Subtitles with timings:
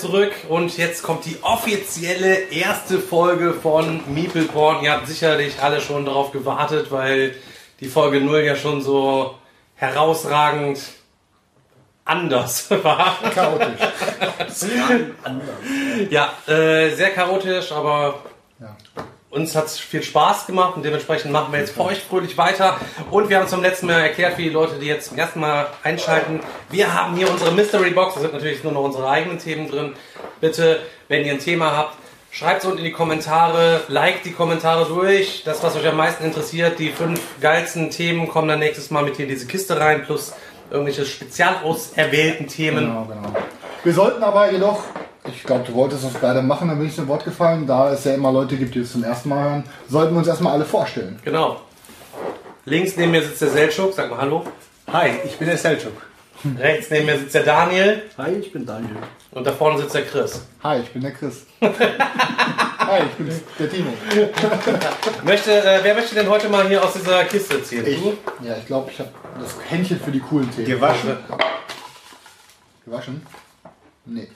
[0.00, 4.82] Zurück und jetzt kommt die offizielle erste Folge von Meeple Porn.
[4.82, 7.34] Ihr habt sicherlich alle schon darauf gewartet, weil
[7.80, 9.34] die Folge 0 ja schon so
[9.74, 10.80] herausragend
[12.04, 13.18] anders war.
[13.34, 13.80] Chaotisch.
[16.10, 18.22] Ja, äh, sehr chaotisch, aber.
[19.30, 22.76] Uns hat es viel Spaß gemacht und dementsprechend machen wir jetzt feuchtfröhlich weiter.
[23.10, 25.68] Und wir haben zum letzten Mal erklärt, für die Leute, die jetzt zum ersten Mal
[25.84, 29.70] einschalten, wir haben hier unsere Mystery Box, da sind natürlich nur noch unsere eigenen Themen
[29.70, 29.94] drin.
[30.40, 31.96] Bitte, wenn ihr ein Thema habt,
[32.32, 35.42] schreibt es unten in die Kommentare, liked die Kommentare durch.
[35.44, 39.16] Das, was euch am meisten interessiert, die fünf geilsten Themen kommen dann nächstes Mal mit
[39.16, 40.32] hier in diese Kiste rein, plus
[40.70, 42.86] irgendwelche spezial auserwählten Themen.
[42.86, 43.32] Genau, genau.
[43.84, 44.82] Wir sollten aber jedoch,
[45.34, 48.04] ich glaube, du wolltest das beide machen, dann bin ich zum Wort gefallen, da es
[48.04, 50.64] ja immer Leute gibt, die es zum ersten Mal hören, sollten wir uns erstmal alle
[50.64, 51.18] vorstellen.
[51.24, 51.60] Genau.
[52.64, 54.44] Links neben mir sitzt der Seltschuk, sag mal Hallo.
[54.92, 55.92] Hi, ich bin der Selchuk.
[56.58, 58.96] Rechts neben mir sitzt der Daniel Hi, ich bin Daniel.
[59.32, 60.42] und da vorne sitzt der Chris.
[60.64, 61.46] Hi, ich bin der Chris.
[61.60, 63.92] Hi, ich bin der Timo.
[65.24, 67.86] Möchte, äh, wer möchte denn heute mal hier aus dieser Kiste ziehen?
[67.86, 68.00] Ich.
[68.00, 68.16] Du?
[68.42, 70.66] Ja, ich glaube, ich habe das Händchen für die coolen Themen.
[70.66, 71.16] Gewaschen.
[72.86, 73.22] Gewaschen?
[74.06, 74.28] Nee.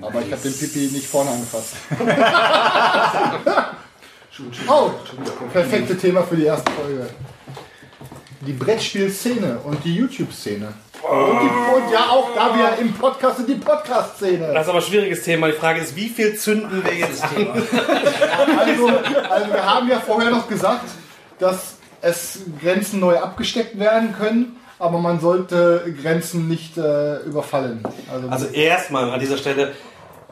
[0.00, 1.74] Aber ich habe den Pipi nicht vorne angefasst.
[4.68, 4.90] oh,
[5.52, 7.08] perfekte Thema für die erste Folge.
[8.42, 10.72] Die Brettspielszene und die YouTube-Szene.
[11.02, 14.52] Und, die- und ja, auch da wir im Podcast sind, die Podcast-Szene.
[14.52, 15.46] Das ist aber ein schwieriges Thema.
[15.48, 17.30] Die Frage ist, wie viel zünden wir jetzt an?
[18.58, 20.84] Also, also wir haben ja vorher noch gesagt,
[21.38, 27.84] dass es Grenzen neu abgesteckt werden können, aber man sollte Grenzen nicht äh, überfallen.
[28.12, 29.72] Also, Also erstmal an dieser Stelle,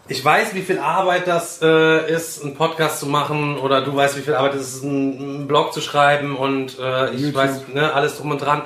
[0.09, 4.17] ich weiß, wie viel Arbeit das äh, ist, einen Podcast zu machen, oder du weißt,
[4.17, 7.35] wie viel Arbeit es ist, einen, einen Blog zu schreiben und äh, ich YouTube.
[7.35, 8.63] weiß, ne, alles drum und dran.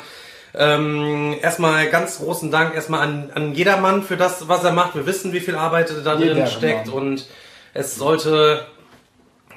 [0.55, 4.95] Ähm, erstmal ganz großen Dank erstmal an, an jedermann für das, was er macht.
[4.95, 7.27] Wir wissen, wie viel Arbeit da drin steckt und
[7.75, 8.67] es sollte,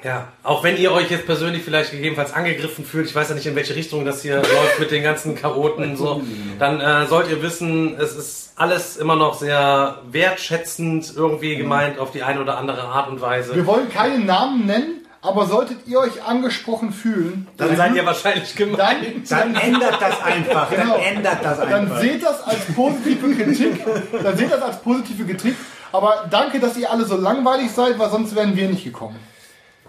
[0.06, 3.46] ja, auch wenn ihr euch jetzt persönlich vielleicht gegebenenfalls angegriffen fühlt, ich weiß ja nicht,
[3.46, 6.22] in welche Richtung das hier läuft mit den ganzen Chaoten, so,
[6.60, 12.12] dann äh, sollt ihr wissen, es ist alles immer noch sehr wertschätzend irgendwie gemeint auf
[12.12, 13.54] die eine oder andere Art und Weise.
[13.56, 18.54] wir wollen keinen Namen nennen, aber solltet ihr euch angesprochen fühlen, Dann seid ihr wahrscheinlich
[18.54, 19.28] gemeint.
[19.28, 20.70] dann, Dann ändert das einfach.
[20.70, 20.92] Genau.
[20.98, 22.00] Dann ändert das dann einfach.
[22.00, 23.84] seht das als positive Kritik.
[24.22, 25.56] Dann seht das als positive Kritik.
[25.90, 29.16] Aber danke, dass ihr alle so langweilig seid, weil sonst wären wir nicht gekommen.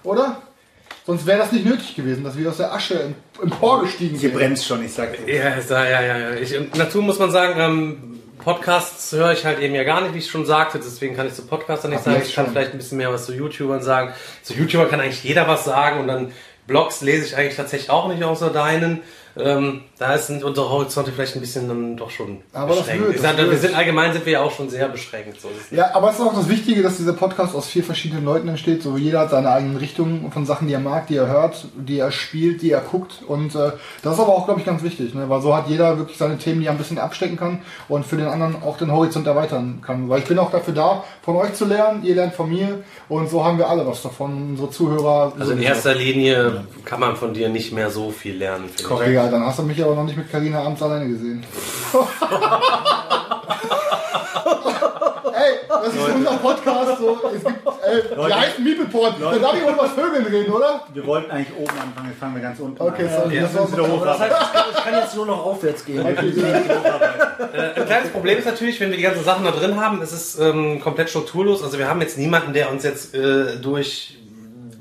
[0.07, 0.41] Oder?
[1.05, 4.39] Sonst wäre das nicht nötig gewesen, dass wir aus der Asche em- emporgestiegen Hier wären.
[4.39, 5.33] brennt schon, ich sag dir.
[5.35, 6.33] Ja, ja, ja, ja.
[6.35, 10.19] Ich, dazu muss man sagen, ähm, Podcasts höre ich halt eben ja gar nicht, wie
[10.19, 12.21] ich schon sagte, deswegen kann ich zu Podcastern nicht Ach, sagen.
[12.25, 12.53] Ich kann schon.
[12.53, 14.13] vielleicht ein bisschen mehr was zu YouTubern sagen.
[14.43, 16.31] Zu YouTuber kann eigentlich jeder was sagen und dann
[16.67, 19.01] Blogs lese ich eigentlich tatsächlich auch nicht außer deinen.
[19.37, 23.03] Ähm, da ist unsere Horizonte vielleicht ein bisschen dann doch schon Aber das beschränkt.
[23.05, 23.61] wird, Ich das wir wird.
[23.61, 25.41] sind allgemein sind wir ja auch schon sehr beschränkt.
[25.41, 25.49] So.
[25.71, 28.83] Ja, aber es ist auch das Wichtige, dass dieser Podcast aus vier verschiedenen Leuten entsteht.
[28.83, 31.97] So jeder hat seine eigenen Richtungen von Sachen, die er mag, die er hört, die
[31.97, 33.23] er spielt, die er guckt.
[33.27, 33.71] Und äh,
[34.03, 35.27] das ist aber auch, glaube ich, ganz wichtig, ne?
[35.29, 38.17] weil so hat jeder wirklich seine Themen, die er ein bisschen abstecken kann und für
[38.17, 40.09] den anderen auch den Horizont erweitern kann.
[40.09, 43.29] Weil ich bin auch dafür da, von euch zu lernen, ihr lernt von mir und
[43.29, 45.33] so haben wir alle was davon, unsere Zuhörer.
[45.39, 48.65] Also in erster Linie kann man von dir nicht mehr so viel lernen.
[48.87, 49.13] Korrekt.
[49.13, 51.43] Ja, dann hast du mich aber noch nicht mit Karina abends alleine gesehen.
[55.33, 56.97] Ey, das ist unser Podcast.
[56.99, 57.17] So.
[57.35, 59.15] Es gibt, ey, wir heißen Meeple-Port.
[59.21, 60.81] Da darf ich wohl über Vögeln reden, oder?
[60.93, 63.09] Wir wollten eigentlich oben anfangen, jetzt fangen wir ganz unten Okay, an.
[63.21, 63.35] sorry.
[63.35, 64.03] Ja, das war wieder hoch.
[64.05, 66.05] Das heißt, ich kann, ich kann jetzt nur noch aufwärts gehen.
[66.05, 66.09] Äh,
[67.75, 70.39] Ein kleines Problem ist natürlich, wenn wir die ganzen Sachen da drin haben, es ist
[70.39, 71.63] ähm, komplett strukturlos.
[71.63, 74.17] Also wir haben jetzt niemanden, der uns jetzt äh, durch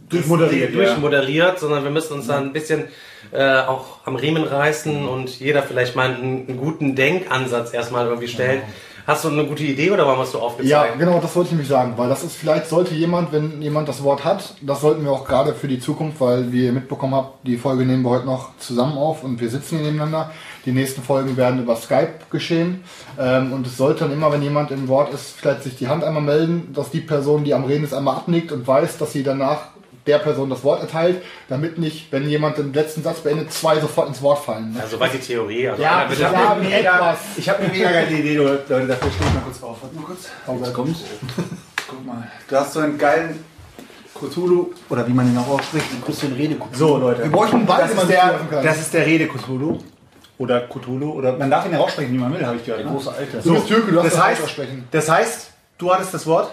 [0.09, 0.85] Durchmoderiert, ja.
[0.85, 2.85] durchmoderiert, sondern wir müssen uns da ein bisschen
[3.33, 8.29] äh, auch am Riemen reißen und jeder vielleicht mal einen, einen guten Denkansatz erstmal irgendwie
[8.29, 8.63] stellt.
[9.07, 10.99] Hast du eine gute Idee oder warum hast du Ja, aufgezeigt?
[10.99, 14.03] genau, das wollte ich nämlich sagen, weil das ist vielleicht, sollte jemand, wenn jemand das
[14.03, 17.47] Wort hat, das sollten wir auch gerade für die Zukunft, weil wie ihr mitbekommen habt,
[17.47, 20.33] die Folge nehmen wir heute noch zusammen auf und wir sitzen hier nebeneinander.
[20.65, 22.83] Die nächsten Folgen werden über Skype geschehen
[23.17, 26.03] ähm, und es sollte dann immer, wenn jemand im Wort ist, vielleicht sich die Hand
[26.03, 29.23] einmal melden, dass die Person, die am Reden ist, einmal abnickt und weiß, dass sie
[29.23, 29.69] danach
[30.07, 34.09] der Person das Wort erteilt, damit nicht, wenn jemand den letzten Satz beendet, zwei sofort
[34.09, 34.73] ins Wort fallen.
[34.73, 34.79] Ne?
[34.81, 35.69] Ja, soweit die Theorie.
[35.69, 38.87] Also Ja, eine mega, ich habe eine mega geile Idee, Leute.
[38.87, 39.83] Dafür stehe ich mal kurz auf.
[39.83, 40.29] Warte mal kurz.
[40.47, 40.97] Oh, Jetzt kommt.
[41.89, 43.45] Guck mal, du hast so einen geilen
[44.15, 45.87] Cthulhu, oder wie man ihn auch ausspricht.
[45.93, 47.23] Ein bisschen Rede So, Leute.
[47.23, 48.13] Wir bräuchten einen Ball, das den man ist,
[48.51, 49.79] der, das ist der Rede Cthulhu.
[50.39, 51.13] Oder Cthulhu.
[51.13, 52.85] Oder man darf ihn ja aussprechen, wie man will, habe ich gehört.
[52.85, 52.91] Ne?
[52.91, 53.39] große Alte.
[53.39, 54.89] Du bist Türke, du darfst das das heißt, aussprechen.
[54.91, 56.53] Das heißt, du hattest das Wort.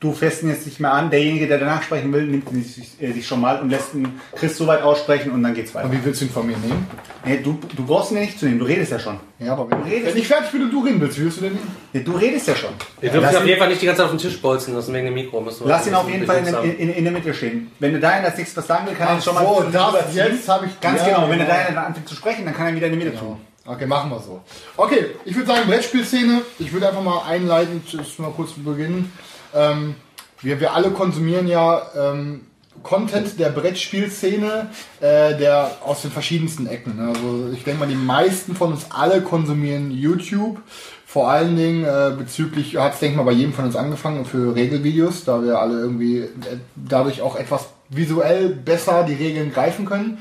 [0.00, 1.10] Du fährst ihn jetzt nicht mehr an.
[1.10, 4.18] Derjenige, der danach sprechen will, nimmt ihn sich, äh, sich schon mal und lässt ihn
[4.34, 5.84] Chris so weit aussprechen und dann geht's weiter.
[5.84, 6.86] Und wie willst du ihn von mir nehmen?
[7.22, 9.20] Nee, du, du brauchst ihn ja nicht zu nehmen, du redest ja schon.
[9.38, 11.42] Ja, aber wenn, redest- wenn ich fertig bin und du reden willst, wie willst du
[11.42, 11.68] denn nehmen?
[11.92, 12.70] Nee, du redest ja schon.
[13.02, 15.04] Wir dürfen auf jeden Fall nicht die ganze Zeit auf den Tisch bolzen lassen wegen
[15.04, 15.42] dem Mikro.
[15.42, 17.70] Müssen wir- Lass ihn auf jeden Fall in, in, in, in der Mitte stehen.
[17.78, 20.14] Wenn du dahin als nächstes was sagen will, kann er schon mal so, fünf das
[20.14, 21.50] jetzt habe ich- Ganz ja, genau, wenn genau.
[21.50, 23.36] er dahin dann anfängt zu sprechen, dann kann er wieder in die Mitte tun.
[23.66, 24.40] Okay, machen wir so.
[24.78, 26.40] Okay, ich würde sagen, Brettspielszene.
[26.58, 29.12] Ich würde einfach mal einleitend, das mal kurz beginnen.
[29.54, 29.94] Ähm,
[30.42, 32.42] wir, wir alle konsumieren ja ähm,
[32.82, 34.70] Content der Brettspielszene,
[35.00, 36.96] äh, der aus den verschiedensten Ecken.
[36.96, 37.08] ne?
[37.08, 40.60] Also ich denke mal, die meisten von uns alle konsumieren YouTube.
[41.04, 44.24] Vor allen Dingen äh, bezüglich, hat es denke ich mal bei jedem von uns angefangen
[44.24, 46.30] für Regelvideos, da wir alle irgendwie äh,
[46.76, 50.18] dadurch auch etwas visuell besser die Regeln greifen können.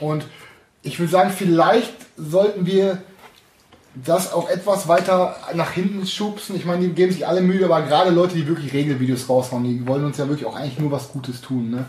[0.00, 0.24] Und
[0.82, 2.98] ich würde sagen, vielleicht sollten wir
[3.94, 6.56] das auch etwas weiter nach hinten schubsen.
[6.56, 9.86] Ich meine, die geben sich alle Mühe, aber gerade Leute, die wirklich Regelvideos raushauen, die
[9.86, 11.70] wollen uns ja wirklich auch eigentlich nur was Gutes tun.
[11.70, 11.84] Ne?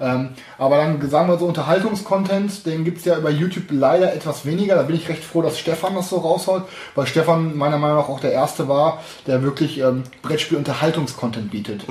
[0.00, 4.76] Ähm, aber dann sagen wir so Unterhaltungskontent, den gibt's ja über YouTube leider etwas weniger.
[4.76, 8.08] Da bin ich recht froh, dass Stefan das so raushaut, weil Stefan meiner Meinung nach
[8.08, 11.84] auch der Erste war, der wirklich ähm, Brettspiel-Unterhaltungskontent bietet.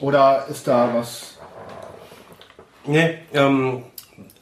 [0.00, 1.38] Oder ist da was...
[2.84, 3.82] Nee, ähm,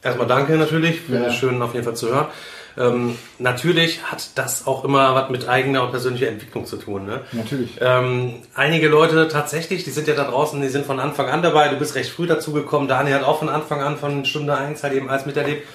[0.03, 1.27] erstmal danke natürlich, finde Ja.
[1.27, 2.27] es schön auf jeden Fall zu hören.
[2.77, 7.05] Ähm, natürlich hat das auch immer was mit eigener und persönlicher Entwicklung zu tun.
[7.05, 7.21] Ne?
[7.31, 7.77] Natürlich.
[7.79, 11.69] Ähm, einige Leute tatsächlich, die sind ja da draußen, die sind von Anfang an dabei.
[11.69, 12.87] Du bist recht früh dazu gekommen.
[12.87, 15.67] Daniel hat auch von Anfang an, von Stunde 1 halt eben alles miterlebt.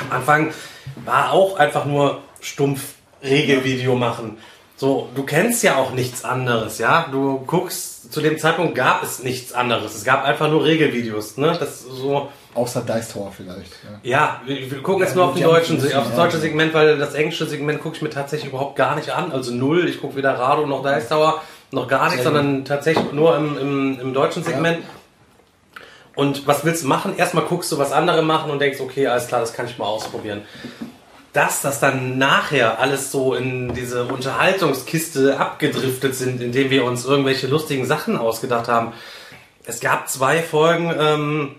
[0.00, 0.52] Am Anfang
[1.04, 4.38] war auch einfach nur stumpf Regelvideo machen.
[4.76, 7.06] So, du kennst ja auch nichts anderes, ja.
[7.12, 9.94] Du guckst, zu dem Zeitpunkt gab es nichts anderes.
[9.94, 11.54] Es gab einfach nur Regelvideos, ne?
[11.60, 13.72] Das so, Außer Dice Tower vielleicht.
[14.02, 14.10] Ja.
[14.10, 16.16] ja, wir, wir gucken jetzt nur auf, den deutschen, auf das ja.
[16.16, 19.30] deutsche Segment, weil das englische Segment gucke ich mir tatsächlich überhaupt gar nicht an.
[19.30, 19.88] Also null.
[19.88, 24.00] Ich gucke weder Rado noch Dice Tower, noch gar nichts, sondern tatsächlich nur im, im,
[24.00, 24.78] im deutschen Segment.
[26.16, 27.16] Und was willst du machen?
[27.16, 29.86] Erstmal guckst du, was andere machen und denkst, okay, alles klar, das kann ich mal
[29.86, 30.42] ausprobieren.
[31.32, 37.46] Dass das dann nachher alles so in diese Unterhaltungskiste abgedriftet sind, indem wir uns irgendwelche
[37.46, 38.92] lustigen Sachen ausgedacht haben.
[39.64, 41.54] Es gab zwei Folgen, ähm,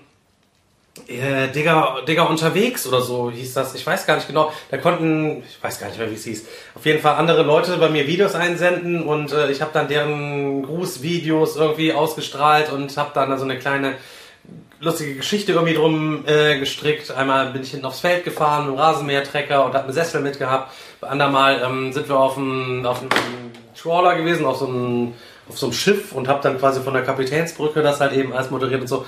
[1.08, 3.76] äh, Digger, Digger unterwegs oder so hieß das.
[3.76, 4.52] Ich weiß gar nicht genau.
[4.70, 6.46] Da konnten, ich weiß gar nicht mehr, wie es hieß.
[6.76, 10.64] Auf jeden Fall andere Leute bei mir Videos einsenden und äh, ich habe dann deren
[10.64, 13.96] Grußvideos irgendwie ausgestrahlt und habe dann da so eine kleine
[14.82, 17.12] lustige Geschichte irgendwie drum äh, gestrickt.
[17.12, 20.74] Einmal bin ich hinten aufs Feld gefahren, mit einem Rasenmähertrecker und habe einen Sessel mitgehabt.
[21.02, 23.02] Andermal ähm, sind wir auf einem, auf
[23.80, 25.14] Trawler gewesen, auf so einem,
[25.48, 28.50] auf so einem Schiff und habe dann quasi von der Kapitänsbrücke das halt eben alles
[28.50, 29.06] moderiert und so.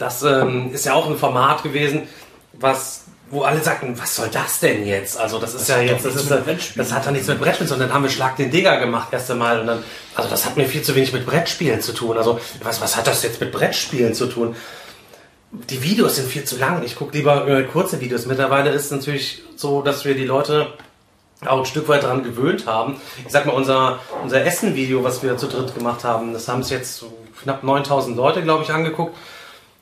[0.00, 2.08] Das ähm, ist ja auch ein Format gewesen,
[2.54, 5.16] was wo alle sagten, was soll das denn jetzt?
[5.16, 6.28] Also das ist ja jetzt, das, ist,
[6.74, 9.30] das hat ja nichts mit Brettspielen, sondern dann haben wir Schlag den Digger gemacht erst
[9.30, 9.84] einmal und dann,
[10.16, 12.16] also das hat mir viel zu wenig mit Brettspielen zu tun.
[12.16, 14.56] Also was, was hat das jetzt mit Brettspielen zu tun?
[15.52, 16.82] die Videos sind viel zu lang.
[16.84, 18.26] Ich gucke lieber äh, kurze Videos.
[18.26, 20.72] Mittlerweile ist es natürlich so, dass wir die Leute
[21.44, 23.00] auch ein Stück weit daran gewöhnt haben.
[23.24, 26.70] Ich sag mal, unser, unser Essen-Video, was wir zu dritt gemacht haben, das haben es
[26.70, 27.04] jetzt
[27.42, 29.16] knapp 9000 Leute, glaube ich, angeguckt.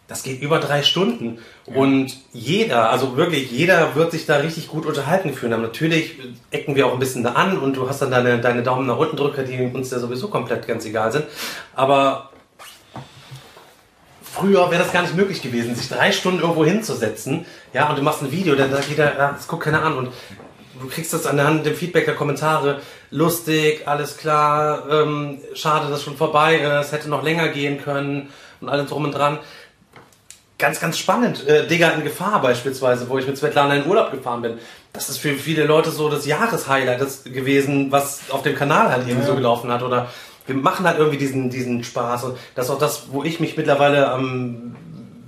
[0.09, 1.39] Das geht über drei Stunden.
[1.67, 5.53] Und jeder, also wirklich jeder wird sich da richtig gut unterhalten fühlen.
[5.53, 6.19] Aber natürlich
[6.51, 8.97] ecken wir auch ein bisschen da an und du hast dann deine, deine Daumen nach
[8.97, 11.27] unten Drücker, die uns ja sowieso komplett ganz egal sind.
[11.75, 12.31] Aber
[14.39, 18.03] früher wäre das gar nicht möglich gewesen, sich drei Stunden irgendwo hinzusetzen, ja, und du
[18.03, 20.09] machst ein Video, dann sagt jeder, ja, das guckt keiner an und
[20.81, 26.17] du kriegst das anhand dem Feedback der Kommentare, lustig, alles klar, ähm, schade, dass schon
[26.17, 28.29] vorbei ist, hätte noch länger gehen können
[28.61, 29.39] und alles drum und dran.
[30.59, 31.47] Ganz, ganz spannend.
[31.47, 34.55] Äh, Digga in Gefahr beispielsweise, wo ich mit Svetlana in Urlaub gefahren bin.
[34.93, 37.01] Das ist für viele Leute so das Jahreshighlight
[37.33, 39.85] gewesen, was auf dem Kanal halt eben so gelaufen hat.
[39.85, 40.09] Oder
[40.47, 42.25] wir machen halt irgendwie diesen, diesen Spaß.
[42.25, 44.75] Und das ist auch das, wo ich mich mittlerweile am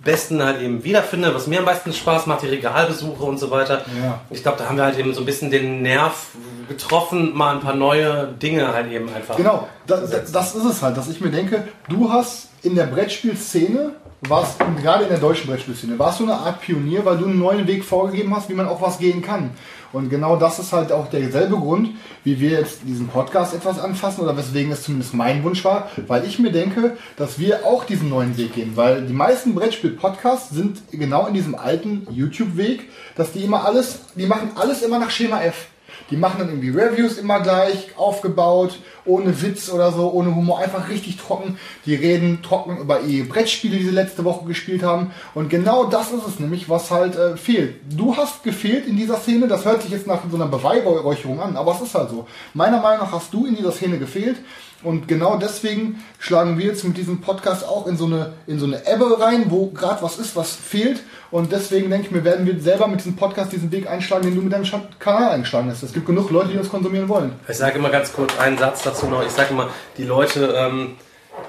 [0.02, 3.84] besten halt eben wiederfinde, was mir am meisten Spaß macht, die Regalbesuche und so weiter.
[4.02, 4.20] Ja.
[4.30, 6.28] Ich glaube, da haben wir halt eben so ein bisschen den Nerv
[6.68, 9.36] getroffen, mal ein paar neue Dinge halt eben einfach.
[9.36, 13.92] Genau, das, das ist es halt, dass ich mir denke, du hast in der Brettspielszene,
[14.22, 17.66] warst gerade in der deutschen Brettspielszene, warst du eine Art Pionier, weil du einen neuen
[17.66, 19.50] Weg vorgegeben hast, wie man auch was gehen kann.
[19.92, 21.90] Und genau das ist halt auch derselbe Grund,
[22.22, 26.24] wie wir jetzt diesen Podcast etwas anfassen oder weswegen es zumindest mein Wunsch war, weil
[26.24, 30.82] ich mir denke, dass wir auch diesen neuen Weg gehen, weil die meisten Brettspiel-Podcasts sind
[30.92, 35.42] genau in diesem alten YouTube-Weg, dass die immer alles, die machen alles immer nach Schema
[35.42, 35.66] F.
[36.10, 40.88] Die machen dann irgendwie Reviews immer gleich, aufgebaut, ohne Witz oder so, ohne Humor, einfach
[40.88, 41.58] richtig trocken.
[41.86, 45.12] Die reden trocken über ihre Brettspiele, die sie letzte Woche gespielt haben.
[45.34, 47.76] Und genau das ist es nämlich, was halt äh, fehlt.
[47.88, 51.56] Du hast gefehlt in dieser Szene, das hört sich jetzt nach so einer Beweihräucherung an,
[51.56, 52.26] aber es ist halt so.
[52.54, 54.36] Meiner Meinung nach hast du in dieser Szene gefehlt.
[54.82, 58.66] Und genau deswegen schlagen wir jetzt mit diesem Podcast auch in so eine, in so
[58.66, 61.00] eine Ebbe rein, wo gerade was ist, was fehlt.
[61.30, 64.34] Und deswegen denke ich mir, werden wir selber mit diesem Podcast diesen Weg einschlagen, den
[64.34, 64.66] du mit deinem
[64.98, 65.82] Kanal eingeschlagen hast.
[65.82, 67.32] Es gibt genug Leute, die uns konsumieren wollen.
[67.46, 69.24] Ich sage immer ganz kurz einen Satz dazu noch.
[69.24, 69.68] Ich sage immer,
[69.98, 70.96] die Leute ähm,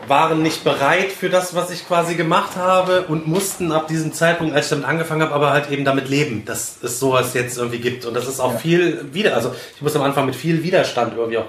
[0.07, 4.53] waren nicht bereit für das, was ich quasi gemacht habe und mussten ab diesem Zeitpunkt,
[4.53, 7.79] als ich damit angefangen habe, aber halt eben damit leben, dass es sowas jetzt irgendwie
[7.79, 8.05] gibt.
[8.05, 9.35] Und das ist auch viel wieder.
[9.35, 11.45] Also ich muss am Anfang mit viel Widerstand irgendwie auch,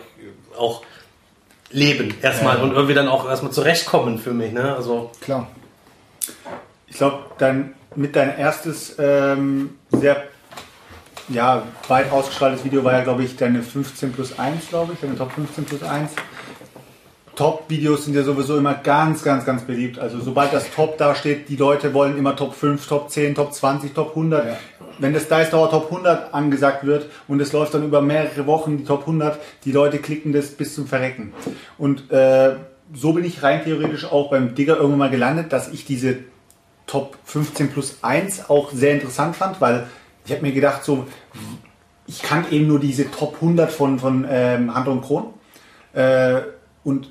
[0.56, 0.82] auch
[1.72, 4.52] leben erstmal und irgendwie dann auch erstmal zurechtkommen für mich.
[4.52, 4.74] Ne?
[4.74, 5.48] Also Klar.
[6.86, 10.24] Ich glaube, dein, mit dein erstes ähm, sehr
[11.28, 15.16] ja, weit ausgestrahltes Video war ja, glaube ich, deine 15 plus 1, glaube ich, deine
[15.16, 16.10] Top 15 plus 1.
[17.34, 19.98] Top-Videos sind ja sowieso immer ganz, ganz, ganz beliebt.
[19.98, 23.54] Also sobald das Top da steht, die Leute wollen immer Top 5, Top 10, Top
[23.54, 24.46] 20, Top 100.
[24.46, 24.56] Ja.
[25.02, 28.78] Wenn das Dice Tower Top 100 angesagt wird und es läuft dann über mehrere Wochen
[28.78, 31.32] die Top 100, die Leute klicken das bis zum Verrecken.
[31.76, 32.54] Und äh,
[32.94, 36.18] so bin ich rein theoretisch auch beim Digger irgendwann mal gelandet, dass ich diese
[36.86, 39.88] Top 15 plus 1 auch sehr interessant fand, weil
[40.24, 41.04] ich habe mir gedacht, so,
[42.06, 45.34] ich kann eben nur diese Top 100 von, von ähm, Hand und Kron
[45.94, 46.42] äh,
[46.84, 47.10] und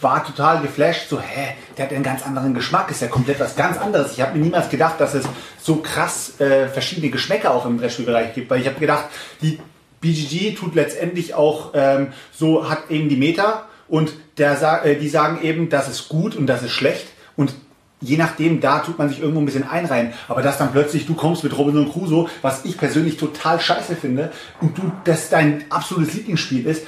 [0.00, 3.56] war total geflasht, so, hä, der hat einen ganz anderen Geschmack, ist ja komplett was
[3.56, 4.12] ganz anderes.
[4.12, 5.24] Ich habe mir niemals gedacht, dass es
[5.60, 9.04] so krass äh, verschiedene Geschmäcker auch im Brettspielbereich gibt, weil ich habe gedacht,
[9.42, 9.58] die
[10.00, 15.40] BGG tut letztendlich auch ähm, so, hat eben die Meta und der, äh, die sagen
[15.42, 17.54] eben, das ist gut und das ist schlecht und
[18.00, 20.12] je nachdem, da tut man sich irgendwo ein bisschen einreihen.
[20.28, 24.32] Aber dass dann plötzlich du kommst mit Robinson Crusoe, was ich persönlich total scheiße finde,
[24.60, 26.86] und du, das dein absolutes Lieblingsspiel ist,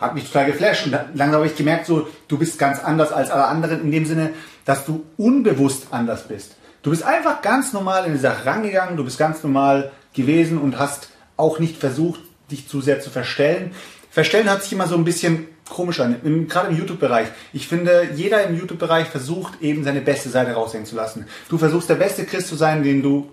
[0.00, 0.86] hat mich total geflasht.
[0.86, 4.06] Und langsam habe ich gemerkt, so, du bist ganz anders als alle anderen in dem
[4.06, 4.30] Sinne,
[4.64, 6.56] dass du unbewusst anders bist.
[6.82, 10.78] Du bist einfach ganz normal in die Sache rangegangen, du bist ganz normal gewesen und
[10.78, 13.72] hast auch nicht versucht, dich zu sehr zu verstellen.
[14.10, 17.28] Verstellen hat sich immer so ein bisschen komisch an, im, gerade im YouTube-Bereich.
[17.52, 21.26] Ich finde, jeder im YouTube-Bereich versucht eben seine beste Seite raushängen zu lassen.
[21.48, 23.30] Du versuchst der beste Chris zu sein, den du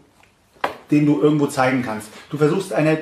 [0.92, 2.10] den du irgendwo zeigen kannst.
[2.30, 2.98] Du versuchst eine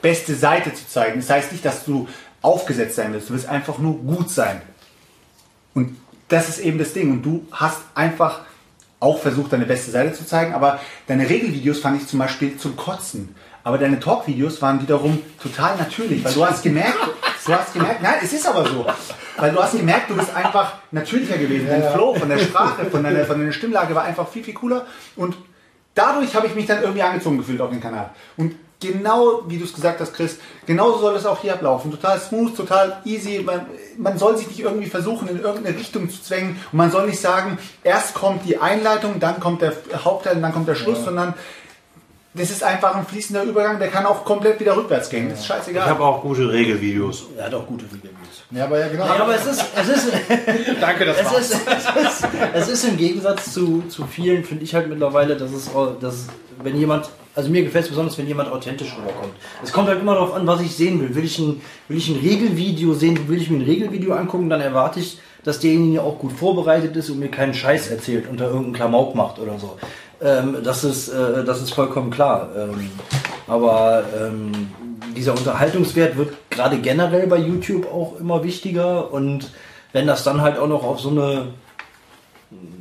[0.00, 1.20] beste Seite zu zeigen.
[1.20, 2.08] Das heißt nicht, dass du
[2.42, 3.28] aufgesetzt sein willst.
[3.28, 4.60] Du willst einfach nur gut sein.
[5.74, 5.96] Und
[6.28, 7.10] das ist eben das Ding.
[7.10, 8.40] Und du hast einfach
[9.00, 12.76] auch versucht, deine beste Seite zu zeigen, aber deine Regelvideos fand ich zum Beispiel zum
[12.76, 13.34] Kotzen.
[13.62, 16.96] Aber deine Talkvideos waren wiederum total natürlich, weil du hast gemerkt,
[17.44, 18.86] du hast gemerkt, nein, es ist aber so,
[19.36, 21.68] weil du hast gemerkt, du bist einfach natürlicher gewesen.
[21.68, 24.86] Dein Flow von der Sprache, von deiner, von deiner Stimmlage war einfach viel, viel cooler
[25.16, 25.36] und
[25.94, 28.10] dadurch habe ich mich dann irgendwie angezogen gefühlt auf den Kanal.
[28.36, 31.90] Und genau wie du es gesagt hast, Chris, genauso soll es auch hier ablaufen.
[31.90, 33.40] Total smooth, total easy.
[33.44, 33.66] Man,
[33.96, 36.56] man soll sich nicht irgendwie versuchen, in irgendeine Richtung zu zwängen.
[36.72, 39.72] Und man soll nicht sagen, erst kommt die Einleitung, dann kommt der
[40.04, 41.34] Hauptteil und dann kommt der Schluss, sondern
[42.34, 45.28] das ist einfach ein fließender Übergang, der kann auch komplett wieder rückwärts gehen.
[45.28, 45.86] Das ist Ich scheißegal.
[45.88, 47.24] habe auch gute Regelvideos.
[47.36, 48.12] Er hat auch gute Videos.
[48.50, 49.06] Ja, aber ja, genau.
[49.06, 50.12] Ja, aber es ist, es ist,
[50.80, 51.50] danke, das es war's.
[51.50, 51.60] ist,
[51.96, 55.68] es ist, es ist im Gegensatz zu, zu vielen, finde ich halt mittlerweile, dass es,
[56.00, 56.26] dass
[56.62, 57.08] wenn jemand,
[57.38, 59.32] also mir gefällt es besonders, wenn jemand authentisch rüberkommt.
[59.62, 61.14] Es kommt halt immer darauf an, was ich sehen will.
[61.14, 64.60] Will ich ein, will ich ein Regelvideo sehen, will ich mir ein Regelvideo angucken, dann
[64.60, 68.46] erwarte ich, dass derjenige auch gut vorbereitet ist und mir keinen Scheiß erzählt und da
[68.46, 69.78] irgendeinen Klamauk macht oder so.
[70.20, 72.48] Ähm, das, ist, äh, das ist vollkommen klar.
[72.56, 72.90] Ähm,
[73.46, 74.50] aber ähm,
[75.16, 79.52] dieser Unterhaltungswert wird gerade generell bei YouTube auch immer wichtiger und
[79.92, 81.46] wenn das dann halt auch noch auf so eine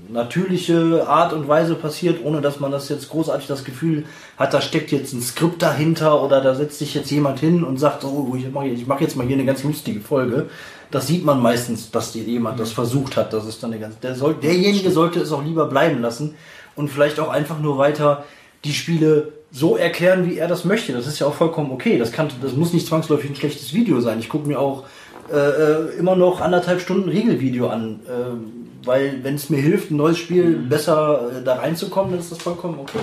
[0.10, 4.06] natürliche Art und Weise passiert, ohne dass man das jetzt großartig das Gefühl
[4.38, 7.78] hat, da steckt jetzt ein Skript dahinter oder da setzt sich jetzt jemand hin und
[7.78, 10.50] sagt, oh, ich mache mach jetzt mal hier eine ganz lustige Folge.
[10.90, 13.34] Das sieht man meistens, dass jemand das versucht hat.
[13.34, 16.36] Das ist dann eine ganz, der soll, derjenige sollte es auch lieber bleiben lassen
[16.76, 18.24] und vielleicht auch einfach nur weiter
[18.64, 20.94] die Spiele so erklären, wie er das möchte.
[20.94, 21.98] Das ist ja auch vollkommen okay.
[21.98, 24.20] Das kann, das muss nicht zwangsläufig ein schlechtes Video sein.
[24.20, 24.84] Ich gucke mir auch
[25.31, 29.98] äh, äh, immer noch anderthalb Stunden Regelvideo an, äh, weil wenn es mir hilft, ein
[29.98, 33.00] neues Spiel besser äh, da reinzukommen, dann ist das vollkommen okay.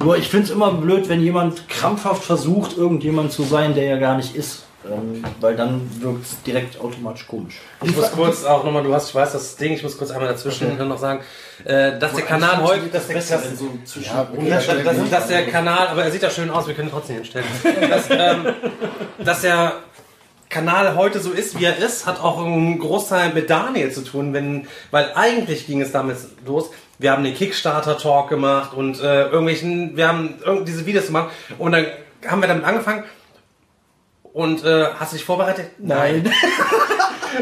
[0.00, 3.98] Nur ich finde es immer blöd, wenn jemand krampfhaft versucht, irgendjemand zu sein, der ja
[3.98, 4.64] gar nicht ist.
[4.86, 7.56] Ähm, weil dann wirkt es direkt automatisch komisch.
[7.82, 10.28] Ich muss kurz auch nochmal, du hast, ich weiß das Ding, ich muss kurz einmal
[10.28, 11.20] dazwischen noch sagen,
[11.64, 15.46] äh, dass der Kanal heute, dass der, besser, wenn so zwischen Ja, okay, dass, der
[15.48, 17.46] Kanal, aber er sieht ja schön aus, wir können ihn trotzdem hinstellen.
[17.90, 18.46] Dass, ähm,
[19.18, 19.72] dass der
[20.48, 24.32] Kanal heute so ist, wie er ist, hat auch einen Großteil mit Daniel zu tun,
[24.32, 26.70] wenn, weil eigentlich ging es damit los.
[26.98, 30.34] Wir haben den Kickstarter-Talk gemacht und äh, irgendwelchen, wir haben
[30.66, 31.86] diese Videos gemacht und dann
[32.26, 33.04] haben wir damit angefangen
[34.32, 35.70] Und äh, hast du dich vorbereitet?
[35.78, 36.30] Nein.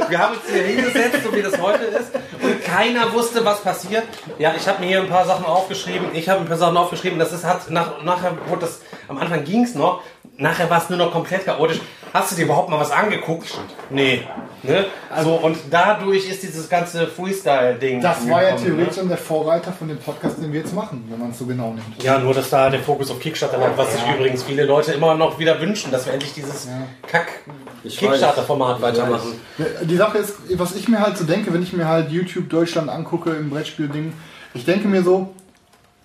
[0.09, 2.11] Wir haben uns hier hingesetzt, so wie das heute ist,
[2.43, 4.05] und keiner wusste, was passiert.
[4.39, 6.09] Ja, ich habe mir hier ein paar Sachen aufgeschrieben.
[6.13, 7.19] Ich habe ein paar Sachen aufgeschrieben.
[7.19, 10.03] Das ist hat nach, nachher wurde das am Anfang ging es noch.
[10.38, 11.81] Nachher war es nur noch komplett chaotisch.
[12.12, 13.59] Hast du dir überhaupt mal was angeguckt?
[13.90, 14.23] Nee.
[14.62, 14.87] Ne?
[15.11, 18.00] Also und dadurch ist dieses ganze Freestyle-Ding.
[18.00, 18.62] Das war ja ne?
[18.62, 21.73] theoretisch der Vorreiter von dem Podcast, den wir jetzt machen, wenn man es so genau
[21.73, 22.02] nimmt.
[22.02, 25.14] Ja, nur dass da der Fokus auf Kickstarter lag, was sich übrigens viele Leute immer
[25.14, 29.40] noch wieder wünschen, dass wir endlich dieses Ich Kack-Kickstarter-Format weitermachen.
[29.83, 32.90] Die Sache ist, was ich mir halt so denke, wenn ich mir halt YouTube Deutschland
[32.90, 34.12] angucke im Brettspiel-Ding,
[34.55, 35.35] ich denke mir so,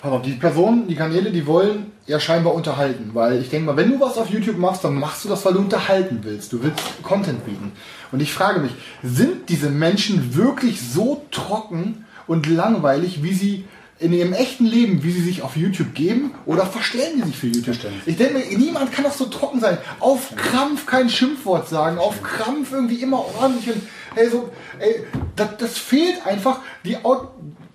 [0.02, 3.78] pass auf, die Personen, die Kanäle, die wollen ja scheinbar unterhalten, weil ich denke mal,
[3.78, 6.52] wenn du was auf YouTube machst, dann machst du das, weil du unterhalten willst.
[6.52, 7.72] Du willst Content bieten.
[8.12, 8.72] Und ich frage mich,
[9.04, 13.66] sind diese Menschen wirklich so trocken und langweilig, wie sie
[14.00, 17.48] in ihrem echten Leben, wie sie sich auf YouTube geben, oder verstellen die sich für
[17.48, 17.78] YouTube?
[18.08, 19.78] Ich denke mir, niemand kann doch so trocken sein.
[20.00, 23.84] Auf Krampf kein Schimpfwort sagen, auf Krampf irgendwie immer ordentlich und
[24.16, 25.06] ey, so, ey,
[25.36, 26.98] das, das fehlt einfach, die,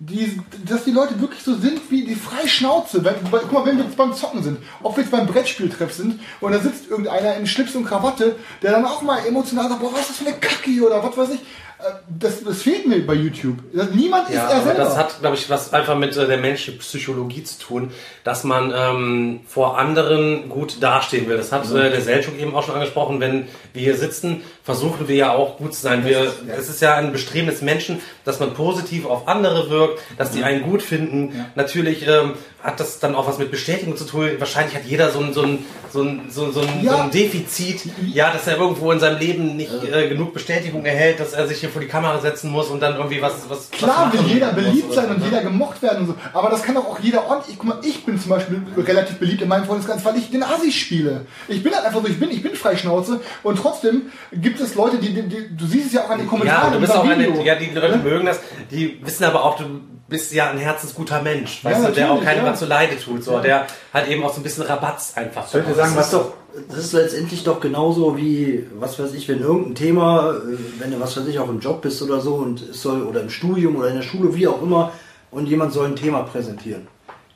[0.09, 3.05] die, dass die Leute wirklich so sind wie die freie Schnauze.
[3.05, 5.93] Wenn, weil, guck mal, wenn wir jetzt beim Zocken sind, ob wir jetzt beim Brettspieltreff
[5.93, 9.81] sind und da sitzt irgendeiner in Schlips und Krawatte, der dann auch mal emotional sagt,
[9.81, 11.41] boah, was ist das für eine Kacke oder was weiß ich.
[11.41, 13.59] Äh, Das, das fehlt mir bei YouTube.
[13.93, 14.85] Niemand Ja, ist er selber.
[14.85, 17.91] das hat, glaube ich, was einfach mit äh, der menschlichen Psychologie zu tun,
[18.25, 21.37] dass man ähm, vor anderen gut dastehen will.
[21.37, 23.21] Das hat äh, der Selchuk eben auch schon angesprochen.
[23.21, 26.05] Wenn wir hier sitzen, versuchen wir ja auch gut zu sein.
[26.05, 30.33] Wir, es ist ja ein Bestreben des Menschen, dass man positiv auf andere wirkt, dass
[30.33, 31.47] die einen gut finden.
[31.55, 32.33] Natürlich ähm,
[32.65, 34.29] hat das dann auch was mit Bestätigung zu tun.
[34.41, 36.93] Wahrscheinlich hat jeder so ein, so ein, so ein, so, so ein, Ja.
[36.93, 37.83] so ein Defizit,
[38.13, 41.61] ja, dass er irgendwo in seinem Leben nicht äh, genug Bestätigung erhält, dass er sich
[41.61, 44.53] hier vor die Kamera setzen muss und dann irgendwie was, was Klar was will jeder
[44.53, 45.27] beliebt sein und ne?
[45.27, 46.15] jeder gemocht werden und so.
[46.33, 47.53] Aber das kann doch auch jeder ordentlich.
[47.55, 50.43] Ich, guck mal, ich bin zum Beispiel relativ beliebt in meinem Freundeskreis, weil ich den
[50.43, 51.27] Assi spiele.
[51.47, 54.99] Ich bin halt einfach so, ich bin, ich bin Freischnauze und trotzdem gibt es Leute,
[54.99, 56.73] die, die, die du siehst es ja auch an den Ja, Kommentaren.
[56.73, 57.43] du bist auch eine, Video.
[57.43, 58.03] ja, die Leute Ne?
[58.05, 58.41] mögen das,
[58.71, 59.65] die wissen aber auch, du
[60.09, 62.53] bist ja ein herzensguter Mensch, Ja, weißt du, der auch keinem ja.
[62.53, 65.47] was zu Leide tut, so, der halt eben auch so ein bisschen Rabatz einfach.
[65.47, 65.77] Sollte hat.
[65.77, 66.33] sagen, Das was ist doch,
[66.69, 71.01] das ist letztendlich doch genauso wie, was weiß ich, wenn irgendein Thema, äh, wenn du
[71.01, 73.77] was weiß ich auch im Job bist oder so und es soll oder im Studium
[73.77, 74.93] oder in der Schule, wie auch immer,
[75.33, 76.87] und jemand soll ein Thema präsentieren.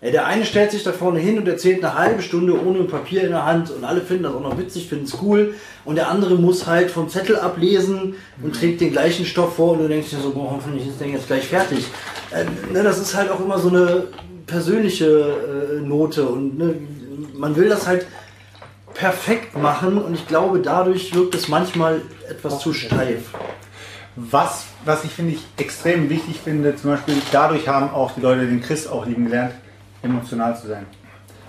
[0.03, 2.87] Ey, der eine stellt sich da vorne hin und erzählt eine halbe Stunde ohne ein
[2.87, 5.55] Papier in der Hand und alle finden das auch noch witzig, finden es cool.
[5.85, 9.81] Und der andere muss halt vom Zettel ablesen und trägt den gleichen Stoff vor und
[9.81, 11.85] du denkst dir so, boah, hoffentlich ist der jetzt gleich fertig.
[12.31, 14.05] Äh, ne, das ist halt auch immer so eine
[14.47, 16.77] persönliche äh, Note und ne,
[17.35, 18.07] man will das halt
[18.95, 23.35] perfekt machen und ich glaube, dadurch wirkt es manchmal etwas zu steif.
[24.17, 28.47] Was, was ich finde ich extrem wichtig finde, zum Beispiel dadurch haben auch die Leute
[28.47, 29.53] den Chris auch lieben gelernt,
[30.03, 30.87] emotional zu sein.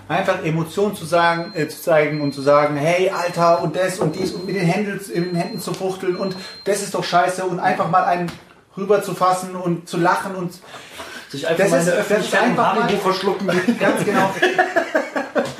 [0.08, 4.14] Einfach Emotionen zu sagen, äh, zu zeigen und zu sagen, hey Alter und das und
[4.16, 7.44] dies und mit den Händen, in den Händen zu fuchteln und das ist doch scheiße
[7.44, 8.30] und einfach mal einen
[8.76, 10.52] rüber zu fassen und zu lachen und
[11.30, 13.46] Sich einfach Das mal in der Öffentlichkeit ein einfach mal- verschlucken.
[13.80, 14.30] Ganz genau.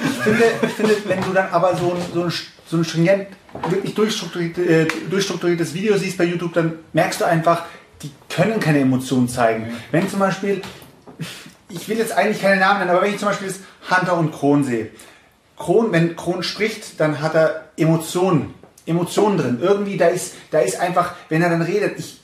[0.04, 2.32] Ich finde, ich finde, wenn du dann aber so ein, so ein,
[2.66, 3.26] so ein stringent,
[3.68, 7.64] wirklich durchstrukturiert, äh, durchstrukturiertes Video siehst bei YouTube, dann merkst du einfach,
[8.02, 9.72] die können keine Emotionen zeigen.
[9.90, 10.60] Wenn zum Beispiel,
[11.72, 13.60] ich will jetzt eigentlich keine Namen nennen, aber wenn ich zum Beispiel das
[13.98, 14.90] Hunter und Kron sehe.
[15.56, 18.54] Kron, wenn Kron spricht, dann hat er Emotionen,
[18.86, 19.58] Emotionen drin.
[19.60, 22.20] Irgendwie, da ist, da ist einfach, wenn er dann redet, ich,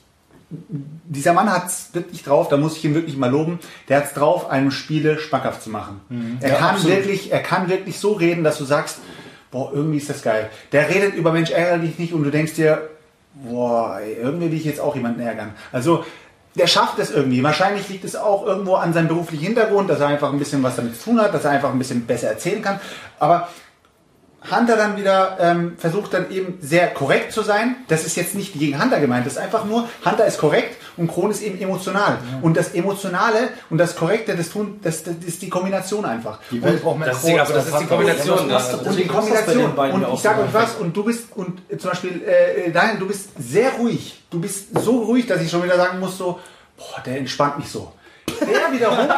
[0.51, 3.59] dieser Mann hat es wirklich drauf, da muss ich ihn wirklich mal loben,
[3.89, 6.01] der hat es drauf, einem Spiele schmackhaft zu machen.
[6.41, 6.97] Er, Ja, kann absolut.
[6.97, 8.99] wirklich, er kann wirklich so reden, dass du sagst,
[9.51, 10.49] boah, irgendwie ist das geil.
[10.73, 12.89] Der redet über Mensch, ärgere dich nicht und du denkst dir,
[13.35, 15.53] boah, irgendwie will ich jetzt auch jemanden ärgern.
[15.71, 16.05] Also,
[16.55, 17.43] der schafft es irgendwie.
[17.43, 20.77] Wahrscheinlich liegt es auch irgendwo an seinem beruflichen Hintergrund, dass er einfach ein bisschen was
[20.77, 22.81] damit zu tun hat, dass er einfach ein bisschen besser erzählen kann.
[23.19, 23.49] Aber
[24.51, 27.77] Hunter dann wieder ähm, versucht dann eben sehr korrekt zu sein.
[27.89, 31.09] Das ist jetzt nicht gegen Hunter gemeint, das ist einfach nur, Hunter ist korrekt und
[31.09, 32.19] Kron ist eben emotional.
[32.43, 36.39] Und das Emotionale und das Korrekte, das tun, das, das ist die Kombination einfach.
[36.51, 38.51] Die Welt braucht mehr Das ist, die- aber das ist die Kombination.
[38.51, 38.59] ja.
[38.59, 38.87] doch.
[38.87, 39.71] Und die das Kombination.
[39.79, 42.71] Und ja ich sage so euch was, und du bist, und äh, zum Beispiel, äh,
[42.71, 44.23] Daniel, du bist sehr ruhig.
[44.31, 46.39] Du bist so ruhig, dass ich schon wieder sagen muss, so,
[46.77, 47.93] boah, der entspannt mich so.
[48.41, 48.99] Der wiederum,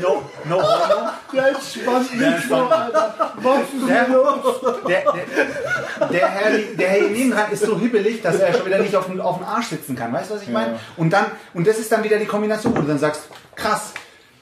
[0.00, 0.62] no, no, no,
[1.32, 3.32] Der entspannt mich so, Alter.
[3.36, 4.60] Was ist der, los?
[4.88, 8.78] der, der, der, Herr, der Herr hier nebendran ist so hibbelig, dass er schon wieder
[8.78, 10.12] nicht auf den, auf den Arsch sitzen kann.
[10.12, 10.78] Weißt du, was ich meine?
[10.96, 13.22] Und dann, und das ist dann wieder die Kombination, wo du dann sagst,
[13.54, 13.92] krass.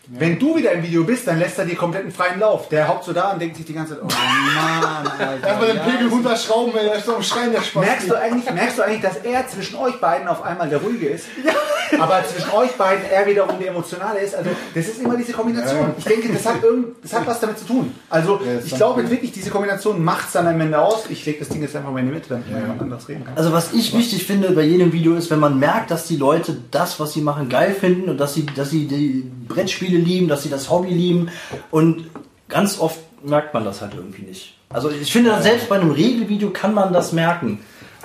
[0.07, 2.68] Wenn du wieder im Video bist, dann lässt er dir kompletten freien Lauf.
[2.68, 5.47] Der haupt so da und denkt sich die ganze Zeit, oh Mann, Alter.
[5.49, 7.83] Erstmal den ja, Pegel runterschrauben, ey, der ist doch am Schreien, der Spaß.
[7.83, 11.09] Merkst du eigentlich, merkst du eigentlich, dass er zwischen euch beiden auf einmal der Ruhige
[11.09, 11.25] ist?
[12.00, 14.35] Aber zwischen euch beiden er wiederum der emotionale ist.
[14.35, 15.92] Also das ist immer diese Kombination.
[15.98, 17.92] Ich denke, das hat, irgend, das hat was damit zu tun.
[18.11, 19.11] Also Ja, ich glaube cool.
[19.11, 21.04] wirklich, diese Kombination macht es dann am Ende aus.
[21.09, 23.24] Ich lege das Ding jetzt einfach mal in die Mitte, damit man jemand anderes reden
[23.24, 23.37] kann.
[23.37, 26.57] Also was ich wichtig finde bei jedem Video ist, wenn man merkt, dass die Leute
[26.70, 30.42] das, was sie machen, geil finden und dass sie, dass sie die Brettspiele lieben, dass
[30.42, 31.28] sie das Hobby lieben
[31.70, 32.11] und
[32.48, 34.54] ganz oft merkt man das halt irgendwie nicht.
[34.70, 37.61] Also ich finde, selbst bei einem Regelvideo kann man das merken.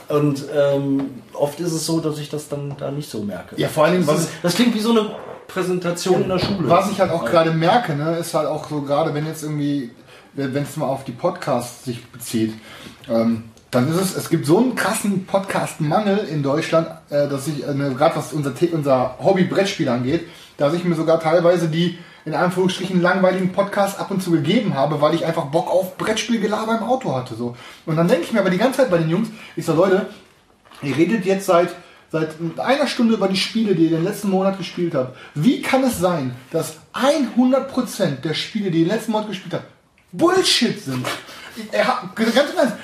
[0.09, 3.55] Und ähm, oft ist es so, dass ich das dann da nicht so merke.
[3.57, 5.11] Ja, vor Dingen, das, was, ist, das klingt wie so eine
[5.47, 6.69] Präsentation in der Schule.
[6.69, 9.91] was ich halt auch gerade merke, ne, ist halt auch so gerade, wenn jetzt irgendwie,
[10.33, 12.53] wenn es mal auf die Podcasts sich bezieht,
[13.07, 17.67] ähm, dann ist es, es gibt so einen krassen Podcast-Mangel in Deutschland, äh, dass ich,
[17.67, 22.33] äh, ne, gerade was unser, unser Hobby-Brettspiel angeht, dass ich mir sogar teilweise die in
[22.33, 26.83] Anführungsstrichen langweiligen Podcasts ab und zu gegeben habe, weil ich einfach Bock auf Brettspielgelaber im
[26.83, 27.35] Auto hatte.
[27.35, 27.55] So.
[27.85, 30.07] Und dann denke ich mir aber die ganze Zeit bei den Jungs, ich so, Leute,
[30.81, 31.75] Ihr redet jetzt seit,
[32.11, 35.17] seit einer Stunde über die Spiele, die ihr den letzten Monat gespielt habt.
[35.35, 39.65] Wie kann es sein, dass 100% der Spiele, die ihr den letzten Monat gespielt habt,
[40.11, 41.05] Bullshit sind?
[41.71, 42.75] Er ganz im Ernst,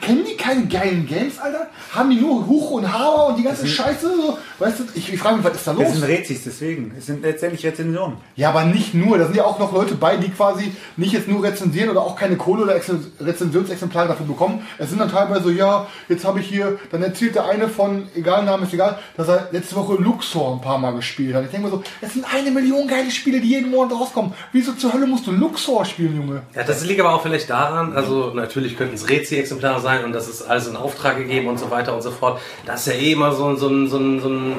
[0.00, 1.66] kennen die keine geilen Games, Alter?
[1.94, 4.06] Haben die nur Huch und Haber und die ganze Scheiße?
[4.06, 4.38] So?
[4.58, 5.84] Weißt du, ich, ich frage mich, was ist da los?
[5.84, 6.94] Das sind Rezis, deswegen.
[6.96, 8.16] Es sind letztendlich Rezensionen.
[8.36, 9.18] Ja, aber nicht nur.
[9.18, 12.16] Da sind ja auch noch Leute bei, die quasi nicht jetzt nur rezensieren oder auch
[12.16, 14.66] keine Kohle oder Ex- Rezensionsexemplare dafür bekommen.
[14.78, 18.08] Es sind dann teilweise so, ja, jetzt habe ich hier, dann erzählt der eine von,
[18.14, 21.44] egal, Name ist egal, dass er letzte Woche Luxor ein paar Mal gespielt hat.
[21.44, 24.32] Ich denke mir so, es sind eine Million geile Spiele, die jeden Monat rauskommen.
[24.52, 26.42] Wieso zur Hölle musst du Luxor spielen, Junge?
[26.54, 30.28] Ja, das liegt aber auch vielleicht daran, also natürlich könnten es Rezi-Exemplare sein und das
[30.28, 32.40] ist alles in Auftrag gegeben und so weiter und so fort.
[32.66, 34.56] Das ist ja eh immer so, ein- so, ein, so, so ein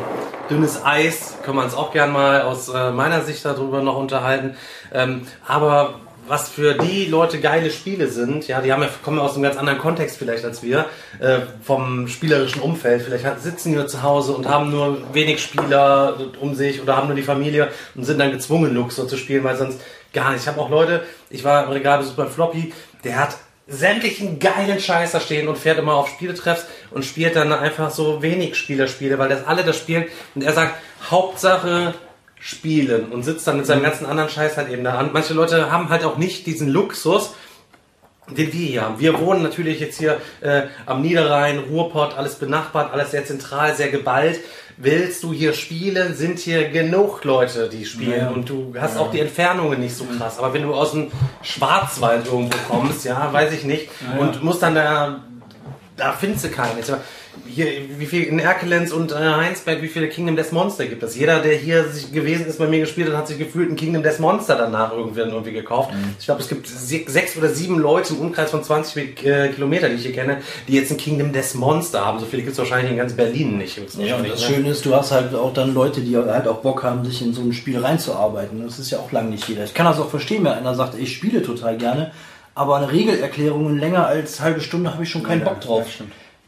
[0.50, 4.56] dünnes Eis, können wir uns auch gern mal aus äh, meiner Sicht darüber noch unterhalten.
[4.94, 9.24] Ähm, aber was für die Leute geile Spiele sind, ja, die haben ja, kommen ja
[9.24, 10.86] aus einem ganz anderen Kontext vielleicht als wir,
[11.20, 13.02] äh, vom spielerischen Umfeld.
[13.02, 17.08] Vielleicht sitzen die nur zu Hause und haben nur wenig Spieler um sich oder haben
[17.08, 19.82] nur die Familie und sind dann gezwungen, Luxor zu spielen, weil sonst
[20.14, 20.44] gar nicht.
[20.44, 22.72] Ich habe auch Leute, ich war im Regalbesuch bei Floppy,
[23.04, 23.36] der hat
[23.68, 28.22] sämtlichen geilen Scheiß da stehen und fährt immer auf Spieletreffs und spielt dann einfach so
[28.22, 30.76] wenig Spielerspiele, weil das alle das spielen und er sagt,
[31.10, 31.94] Hauptsache
[32.40, 35.12] spielen und sitzt dann mit seinem ganzen anderen Scheiß halt eben da an.
[35.14, 37.36] Manche Leute haben halt auch nicht diesen Luxus,
[38.30, 39.00] den wir hier haben.
[39.00, 43.90] Wir wohnen natürlich jetzt hier äh, am Niederrhein, Ruhrpott, alles benachbart, alles sehr zentral, sehr
[43.90, 44.40] geballt.
[44.78, 48.30] Willst du hier spielen, sind hier genug Leute, die spielen Ja.
[48.30, 50.40] und du hast auch die Entfernungen nicht so krass.
[50.40, 51.12] Aber wenn du aus dem
[51.44, 55.20] Schwarzwald irgendwo kommst, ja, weiß ich nicht, und musst dann da,
[56.04, 56.78] da findest du keinen.
[56.78, 56.92] Jetzt,
[57.48, 57.66] hier,
[57.98, 61.16] wie viel in Erkelenz und äh, Heinsberg, wie viele Kingdom Death Monster gibt es?
[61.16, 64.04] Jeder, der hier sich gewesen ist, bei mir gespielt hat, hat sich gefühlt ein Kingdom
[64.04, 65.92] Death Monster danach irgendwie, irgendwie gekauft.
[66.20, 69.90] Ich glaube, es gibt se- sechs oder sieben Leute im Umkreis von 20 äh, Kilometer,
[69.90, 72.20] die ich hier kenne, die jetzt ein Kingdom Death Monster haben.
[72.20, 73.78] So viele gibt es wahrscheinlich in ganz Berlin nicht.
[73.98, 74.56] Ja, und das ne?
[74.56, 77.34] Schöne ist, du hast halt auch dann Leute, die halt auch Bock haben, sich in
[77.34, 78.64] so ein Spiel reinzuarbeiten.
[78.64, 79.64] Das ist ja auch lange nicht jeder.
[79.64, 82.12] Ich kann das auch verstehen, wenn einer sagt, ich spiele total gerne,
[82.56, 85.86] aber eine Regelerklärung länger als halbe Stunde habe ich schon keinen Bock drauf.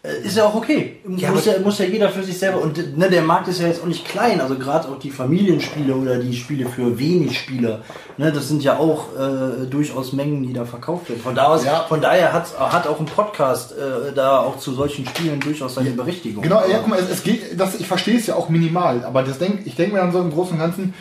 [0.03, 0.97] Äh, Ist ja auch okay.
[1.17, 2.61] Ja, muss, ja, muss ja jeder für sich selber.
[2.61, 4.39] Und ne, der Markt ist ja jetzt auch nicht klein.
[4.39, 7.81] Also gerade auch die Familienspiele oder die Spiele für wenig Spieler.
[8.17, 11.21] Ne, das sind ja auch äh, durchaus Mengen, die da verkauft werden.
[11.21, 11.85] Von, da aus, Ja.
[11.89, 15.89] von daher hat, hat auch ein Podcast äh, da auch zu solchen Spielen durchaus seine
[15.91, 16.43] Berechtigung.
[16.43, 19.23] Genau, ja, guck mal, es, es geht, das, ich verstehe es ja auch minimal, aber
[19.23, 20.93] das denk, ich denke mir dann so im Großen und Ganzen,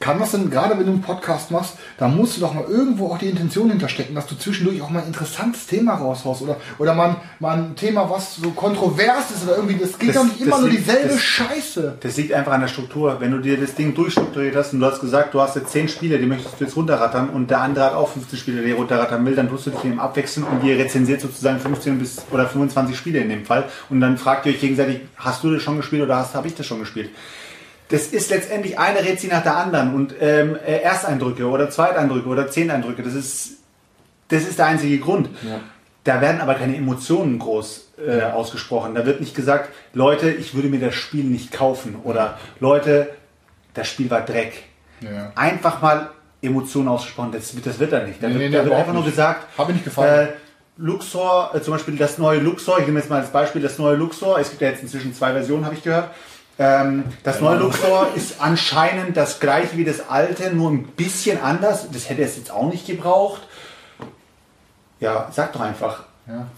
[0.00, 3.08] kann das denn, gerade wenn du einen Podcast machst, da musst du doch mal irgendwo
[3.08, 6.94] auch die Intention hinterstecken, dass du zwischendurch auch mal ein interessantes Thema raushaust oder, oder
[6.94, 10.40] mal, mal ein Thema, was so kontrovers ist oder irgendwie, das geht Das- doch nicht
[10.40, 11.98] immer nur liegt- dieselbe das- Scheiße.
[12.00, 13.16] Das liegt einfach an der Struktur.
[13.20, 15.86] Wenn du dir das Ding durchstrukturiert hast und du hast gesagt, du hast jetzt 10
[15.88, 18.76] Spiele, die möchtest du jetzt runterrattern und der andere hat auch 15 Spiele, die er
[18.76, 22.48] runterrattern will, dann tust du dich ihm abwechseln und ihr rezensiert sozusagen 15 bis oder
[22.48, 25.76] 25 Spiele in dem Fall und dann fragt ihr euch gegenseitig, hast du das schon
[25.76, 27.10] gespielt oder hast habe ich das schon gespielt?
[27.90, 32.48] Das ist letztendlich eine Rezi nach der anderen und ähm, äh, Ersteindrücke oder Zweiteindrücke oder
[32.48, 33.58] Zehnteindrücke, das ist
[34.28, 35.28] das ist der einzige Grund.
[36.04, 38.94] Da werden aber keine Emotionen groß äh, ausgesprochen.
[38.94, 43.10] Da wird nicht gesagt, Leute, ich würde mir das Spiel nicht kaufen oder Leute,
[43.74, 44.52] das Spiel war Dreck.
[45.00, 45.32] Ja.
[45.34, 46.10] Einfach mal
[46.42, 48.22] Emotionen ausgesprochen, das, wird- das wird da nicht.
[48.22, 49.10] Da Nee, wird, nee, da wird einfach nur nicht.
[49.12, 50.28] gesagt, Hab mir nicht gefallen.
[50.28, 50.32] Äh,
[50.78, 53.96] Luxor, äh, zum Beispiel das neue Luxor, ich nehme jetzt mal als Beispiel das neue
[53.96, 56.10] Luxor, es gibt ja jetzt inzwischen zwei Versionen, habe ich gehört.
[56.60, 61.90] Ähm, das neue Luxor ist anscheinend das gleiche wie das alte, nur ein bisschen anders.
[61.90, 63.40] Das hätte es jetzt auch nicht gebraucht.
[65.00, 66.04] Ja, sag doch einfach.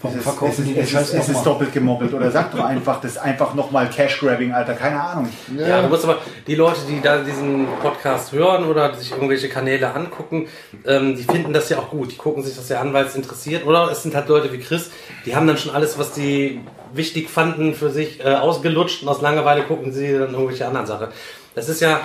[0.01, 2.13] Warum Es ist, verkaufen es ist, die den es Scheiß ist, es ist doppelt gemoppelt.
[2.13, 4.73] Oder sag doch einfach, das ist einfach nochmal Cash-Grabbing, Alter.
[4.73, 5.29] Keine Ahnung.
[5.57, 9.93] Ja, du musst aber die Leute, die da diesen Podcast hören oder sich irgendwelche Kanäle
[9.93, 10.47] angucken,
[10.85, 12.11] ähm, die finden das ja auch gut.
[12.11, 13.65] Die gucken sich das ja an, weil es interessiert.
[13.65, 14.91] Oder es sind halt Leute wie Chris,
[15.25, 16.61] die haben dann schon alles, was die
[16.93, 21.07] wichtig fanden, für sich äh, ausgelutscht und aus Langeweile gucken sie dann irgendwelche anderen Sachen.
[21.55, 22.01] Das ist ja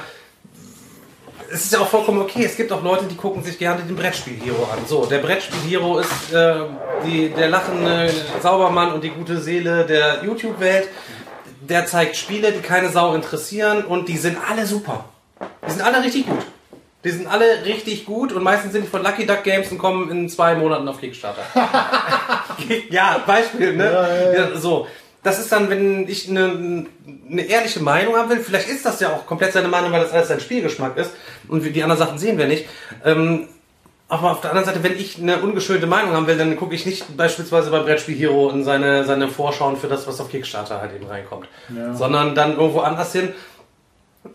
[1.50, 2.44] es ist ja auch vollkommen okay.
[2.44, 4.86] Es gibt auch Leute, die gucken sich gerne den Brettspiel-Hero an.
[4.86, 6.54] So, der Brettspiel-Hero ist äh,
[7.06, 10.88] die, der lachende Saubermann und die gute Seele der YouTube-Welt.
[11.60, 15.06] Der zeigt Spiele, die keine Sau interessieren und die sind alle super.
[15.66, 16.44] Die sind alle richtig gut.
[17.04, 20.10] Die sind alle richtig gut und meistens sind die von Lucky Duck Games und kommen
[20.10, 21.42] in zwei Monaten auf Kickstarter.
[22.90, 24.34] ja, Beispiel, ne?
[24.36, 24.86] Ja, so.
[25.22, 26.86] Das ist dann, wenn ich eine,
[27.30, 30.12] eine ehrliche Meinung haben will, vielleicht ist das ja auch komplett seine Meinung, weil das
[30.12, 31.10] alles sein Spielgeschmack ist
[31.48, 32.66] und die anderen Sachen sehen wir nicht.
[33.04, 33.48] Ähm,
[34.10, 36.86] aber auf der anderen Seite, wenn ich eine ungeschönte Meinung haben will, dann gucke ich
[36.86, 40.94] nicht beispielsweise bei Brettspiel Hero in seine, seine Vorschauen für das, was auf Kickstarter halt
[40.94, 41.46] eben reinkommt.
[41.94, 43.34] Sondern dann irgendwo anders hin.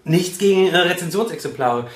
[0.03, 1.87] Nichts gegen äh, Rezensionsexemplare.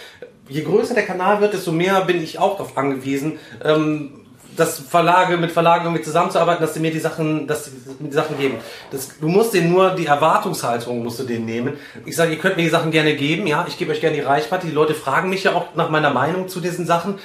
[0.49, 4.26] Je größer der Kanal wird, desto mehr bin ich auch darauf angewiesen, ähm,
[4.57, 8.15] dass Verlage mit Verlagen irgendwie zusammenzuarbeiten, dass sie mir die Sachen, dass sie mir die
[8.15, 8.57] Sachen geben.
[8.91, 11.77] Das, du musst denen nur die Erwartungshaltung musst du denen nehmen.
[12.05, 14.21] Ich sage, ihr könnt mir die Sachen gerne geben, ja, ich gebe euch gerne die
[14.21, 14.67] Reichweite.
[14.67, 17.19] Die Leute fragen mich ja auch nach meiner Meinung zu diesen Sachen.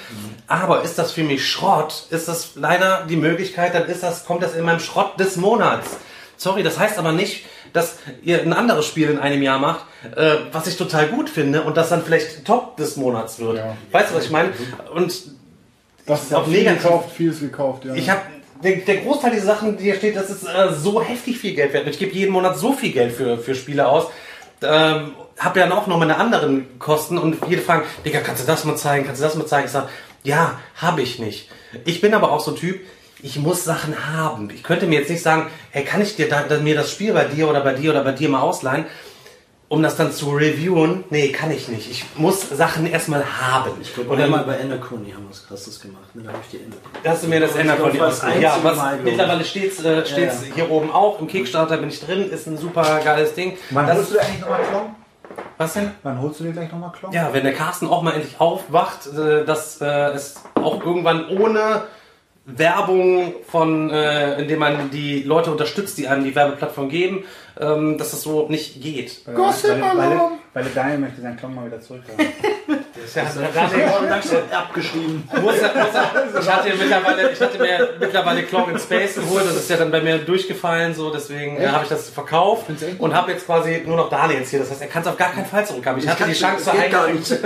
[0.47, 2.05] Aber ist das für mich Schrott?
[2.11, 3.73] Ist das leider die Möglichkeit?
[3.73, 5.97] Dann ist das, kommt das in meinem Schrott des Monats.
[6.37, 10.35] Sorry, das heißt aber nicht, dass ihr ein anderes Spiel in einem Jahr macht, äh,
[10.51, 13.59] was ich total gut finde und das dann vielleicht Top des Monats wird.
[13.91, 14.51] Weißt du, was ich meine?
[14.93, 15.13] Und
[16.05, 16.83] Das ist Auch auch viel negativ.
[16.83, 17.93] gekauft, vieles gekauft, ja.
[17.93, 18.21] ich habe
[18.63, 21.73] der, der Großteil dieser Sachen, die hier steht, das ist äh, so heftig viel Geld
[21.73, 21.87] wert.
[21.87, 24.07] Ich gebe jeden Monat so viel Geld für, für Spiele aus.
[24.61, 28.63] Ähm, habe ja noch noch meine anderen Kosten und jede fragen, Digga, kannst du das
[28.63, 29.65] mal zeigen, kannst du das mal zeigen?
[29.65, 29.89] Ich sage,
[30.23, 31.49] ja, habe ich nicht.
[31.85, 32.79] Ich bin aber auch so ein Typ,
[33.21, 34.49] ich muss Sachen haben.
[34.53, 37.13] Ich könnte mir jetzt nicht sagen, hey, kann ich dir da, da, mir das Spiel
[37.13, 38.85] bei dir oder bei dir oder bei dir mal ausleihen,
[39.73, 41.03] um das dann zu reviewen?
[41.09, 41.89] Nee, kann ich nicht.
[41.89, 43.71] Ich muss Sachen erstmal haben.
[43.81, 44.57] Ich glaube, Und dann- einmal bei
[45.03, 46.13] die haben was krasses gemacht.
[46.15, 46.21] Ne?
[46.21, 46.91] Da habe ich die Endercon.
[47.03, 47.55] Hast du mir das
[47.97, 50.53] das Ja, was Mal, mittlerweile steht's, äh, steht's Ja, ja.
[50.55, 51.19] hier oben auch.
[51.19, 53.57] Im Kickstarter bin ich drin, ist ein super geiles Ding.
[53.71, 54.81] Wann Das- holst du dir eigentlich nochmal Klon?
[55.57, 55.91] was denn?
[56.03, 57.11] Wann holst du dir gleich nochmal Klon?
[57.11, 61.85] Ja, wenn der Carsten auch mal endlich aufwacht, äh, dass äh, es auch irgendwann ohne
[62.45, 67.23] Werbung von, äh, indem man die Leute unterstützt, die einem die Werbeplattform geben,
[67.59, 69.21] ähm, dass das so nicht geht.
[69.25, 70.19] Weil, Gossip weil, weil,
[70.53, 72.25] weil Daniel möchte seinen Klon mal wieder zurückhaben.
[73.15, 75.27] Ja, abgeschrieben.
[75.41, 79.45] Muss er, muss er, ich hatte mittlerweile, ich hatte mir mittlerweile Clock in Space geholt,
[79.45, 82.67] das ist ja dann bei mir durchgefallen, so deswegen äh, habe ich das verkauft
[82.99, 84.59] und habe jetzt quasi nur noch Daniels hier.
[84.59, 86.01] Das heißt, er kann es auf gar keinen Fall zurückhaben.
[86.01, 87.29] Ich hatte die Chance, eingeräumt.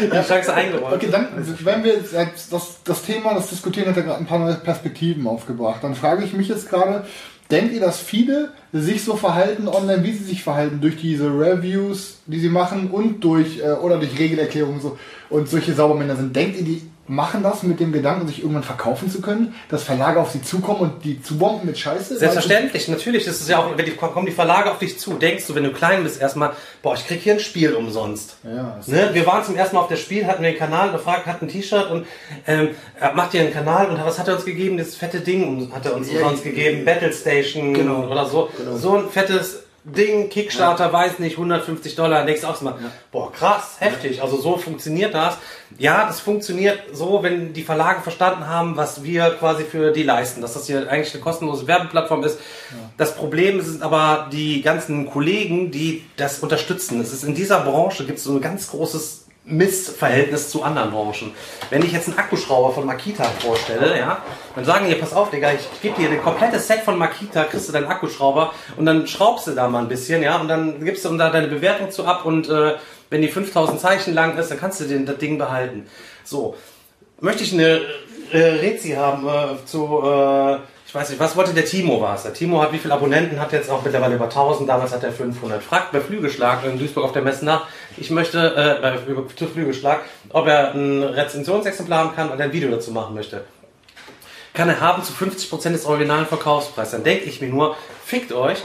[0.00, 0.94] die Chance eingeräumt.
[0.94, 1.28] Okay, dann,
[1.60, 5.26] wenn wir jetzt das, das Thema, das Diskutieren hat ja gerade ein paar neue Perspektiven
[5.26, 7.04] aufgebracht, dann frage ich mich jetzt gerade,
[7.50, 12.18] denkt ihr, dass viele sich so verhalten online, wie sie sich verhalten, durch diese Reviews,
[12.26, 14.98] die sie machen und durch, äh, oder durch Regelerklärungen so,
[15.30, 16.34] und solche Saubermänner sind?
[16.34, 20.20] Denkt ihr, die machen das mit dem Gedanken, sich irgendwann verkaufen zu können, dass Verlage
[20.20, 22.16] auf sie zukommen und die zubomben mit Scheiße?
[22.18, 23.24] Selbstverständlich, natürlich.
[23.24, 25.64] Das ist ja auch, wenn die, kommen die Verlage auf dich zu, denkst du, wenn
[25.64, 28.36] du klein bist, erstmal, boah, ich krieg hier ein Spiel umsonst.
[28.44, 29.10] Ja, ne?
[29.12, 31.90] Wir waren zum ersten Mal auf der Spiel, hatten den Kanal gefragt, hatten ein T-Shirt
[31.90, 32.06] und
[32.46, 32.70] ähm,
[33.14, 34.78] macht ihr einen Kanal und was hat er uns gegeben?
[34.78, 38.06] Das fette Ding hat er uns umsonst gegeben, Battle Station Genau.
[38.08, 38.48] oder so.
[38.76, 42.74] So ein fettes Ding, Kickstarter, weiß nicht, 150 Dollar, du auch mal,
[43.12, 45.36] boah, krass, heftig, also so funktioniert das.
[45.76, 50.40] Ja, das funktioniert so, wenn die Verlage verstanden haben, was wir quasi für die leisten,
[50.40, 52.38] dass das hier eigentlich eine kostenlose Werbeplattform ist.
[52.96, 57.00] Das Problem sind aber die ganzen Kollegen, die das unterstützen.
[57.02, 61.34] Es ist in dieser Branche gibt es so ein ganz großes Missverhältnis zu anderen Branchen.
[61.70, 64.22] Wenn ich jetzt einen Akkuschrauber von Makita vorstelle, ja,
[64.54, 67.44] dann sagen die, pass auf, Digga, ich, ich gebe dir ein komplettes Set von Makita,
[67.44, 70.82] kriegst du deinen Akkuschrauber und dann schraubst du da mal ein bisschen, ja, und dann
[70.84, 72.74] gibst du da deine Bewertung zu ab und äh,
[73.10, 75.86] wenn die 5000 Zeichen lang ist, dann kannst du den, das Ding behalten.
[76.24, 76.56] So,
[77.20, 77.82] möchte ich eine
[78.32, 80.58] äh, Rezi haben äh, zu, äh,
[80.94, 82.22] ich weiß nicht, was wollte der Timo war es?
[82.22, 85.10] Der Timo hat wie viele Abonnenten, hat jetzt auch mittlerweile über 1000, damals hat er
[85.10, 85.60] 500.
[85.60, 89.48] Fragt bei Flügelschlag in Duisburg auf der Messe nach, ich möchte, äh, bei Flü- zu
[89.48, 93.42] Flügelschlag, ob er ein Rezensionsexemplar haben kann und ein Video dazu machen möchte.
[94.52, 96.92] Kann er haben zu 50% des originalen Verkaufspreises.
[96.92, 98.62] Dann denke ich mir nur, fickt euch,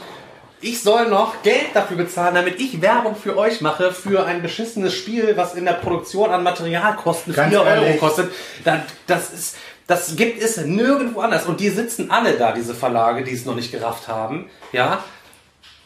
[0.61, 4.93] ich soll noch Geld dafür bezahlen, damit ich Werbung für euch mache, für ein beschissenes
[4.93, 8.31] Spiel, was in der Produktion an Materialkosten Ganz 4 Euro kostet.
[8.65, 9.55] Da- Das ist,
[9.89, 11.45] das gibt es nirgendwo anders.
[11.45, 15.03] Und die sitzen alle da, diese Verlage, die es noch nicht gerafft haben, ja,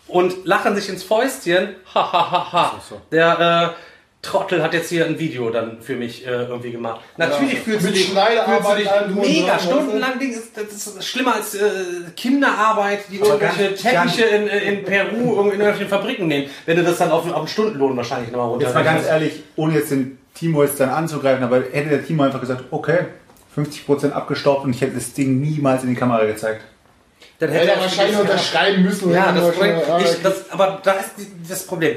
[0.07, 1.69] und lachen sich ins Fäustchen.
[1.95, 2.81] Ha, ha, ha, ha.
[3.11, 3.79] Der, äh,
[4.23, 7.01] Trottel hat jetzt hier ein Video dann für mich äh, irgendwie gemacht.
[7.17, 7.59] Natürlich Ja.
[7.59, 10.17] fühlst du dich, fühlst du dich mega stundenlang.
[10.17, 11.59] Ding das ist schlimmer als äh,
[12.15, 16.49] Kinderarbeit, die irgendwelche ganz- Teppiche in, äh, in Peru in irgendwelchen Fabriken nehmen.
[16.65, 18.65] Wenn du das dann auf, auf einen Stundenlohn wahrscheinlich nochmal runter.
[18.67, 22.23] Jetzt mal ganz ehrlich, ohne jetzt den Timo jetzt dann anzugreifen, aber hätte der Timo
[22.23, 22.99] einfach gesagt, okay,
[23.55, 26.63] 50% abgestaubt und ich hätte das Ding niemals in die Kamera gezeigt.
[27.39, 28.21] Dann Hätte er wahrscheinlich ja.
[28.21, 29.11] unterschreiben müssen.
[29.11, 29.51] Ja, das.
[29.51, 31.11] Problem, Ja, ich, das, aber da ist
[31.47, 31.95] das Problem.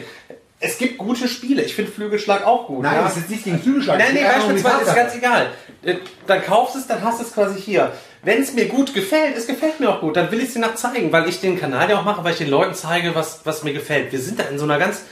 [0.59, 1.63] Es gibt gute Spiele.
[1.63, 2.83] Ich finde Flügelschlag auch gut.
[2.83, 3.03] Nein, ja?
[3.03, 3.99] das ist nicht gegen Flügelschlag.
[3.99, 5.51] Nein, das nee, beispielsweise ist ganz egal.
[5.83, 7.93] Äh, Dann kaufst du es, dann hast du es quasi hier.
[8.23, 10.61] Wenn es mir gut gefällt, es gefällt mir auch gut, dann will ich es dir
[10.61, 13.41] nach zeigen, weil ich den Kanal ja auch mache, weil ich den Leuten zeige, was,
[13.45, 14.11] was mir gefällt.
[14.11, 15.03] Wir sind da in so einer ganz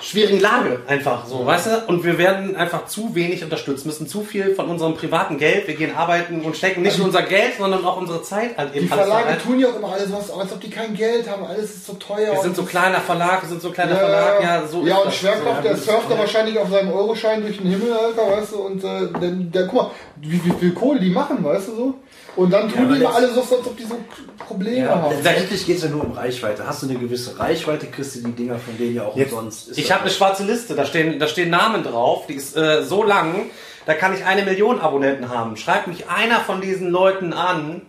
[0.00, 1.70] schwierigen Lage einfach so, weißt du?
[1.88, 5.74] Und wir werden einfach zu wenig unterstützt, müssen zu viel von unserem privaten Geld, wir
[5.74, 9.38] gehen arbeiten und stecken nicht nur unser Geld, sondern auch unsere Zeit halt Die Verlage
[9.42, 11.44] tun ja auch immer alles was, als ob die kein Geld haben.
[11.44, 12.32] Alles ist so teuer.
[12.32, 15.04] Wir sind so kleiner Verlag, wir sind so kleiner ja, Verlag, ja, so ja ist
[15.06, 15.14] und.
[15.14, 18.58] Schwerkraft, So, der surft da wahrscheinlich auf seinem Euroschein durch den Himmel, Alter, weißt du,
[18.58, 21.94] und äh, dann, dann, guck mal, wie, wie viel Kohle die machen, weißt du so?
[22.36, 23.96] Und dann tun aber die immer alle so, als ob die so
[24.38, 25.14] Probleme Ja, haben.
[25.14, 26.66] letztendlich geht es ja nur um Reichweite.
[26.66, 29.68] Hast du eine gewisse Reichweite, kriegst du die Dinger von denen ja auch Jetzt- umsonst.
[29.70, 32.82] Ist Ich habe eine schwarze Liste, da stehen, da stehen Namen drauf, die ist äh,
[32.84, 33.46] so lang,
[33.86, 35.56] da kann ich eine Million Abonnenten haben.
[35.56, 37.82] Schreibt mich einer von diesen Leuten an,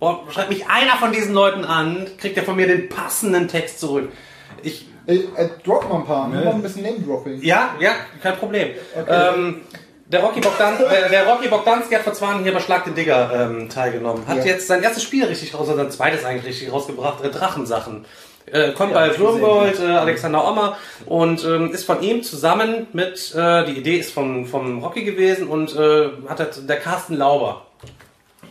[0.00, 3.80] oh, schreibt mich einer von diesen Leuten an, kriegt er von mir den passenden Text
[3.80, 4.10] zurück.
[4.62, 7.42] Ich, Ey, äh, drop mal ein paar, mal ein bisschen Name-Dropping.
[7.42, 8.68] ja, ja, kein Problem.
[9.08, 9.62] Ähm,
[10.12, 12.94] der Rocky, Bogdan, äh, der Rocky Bogdanski hat vor zwei Jahren hier bei Schlag den
[12.94, 14.26] Digger ähm, teilgenommen.
[14.28, 14.44] Hat Ja.
[14.44, 18.04] jetzt sein erstes Spiel richtig raus, oder sein zweites eigentlich richtig rausgebracht, äh, Drachensachen.
[18.46, 23.34] Äh, kommt Ja, bei Würmgold, äh, Alexander Ommer und ähm, ist von ihm zusammen mit,
[23.34, 27.66] äh, die Idee ist von, vom Rocky gewesen und äh, hat das, der Carsten Lauber.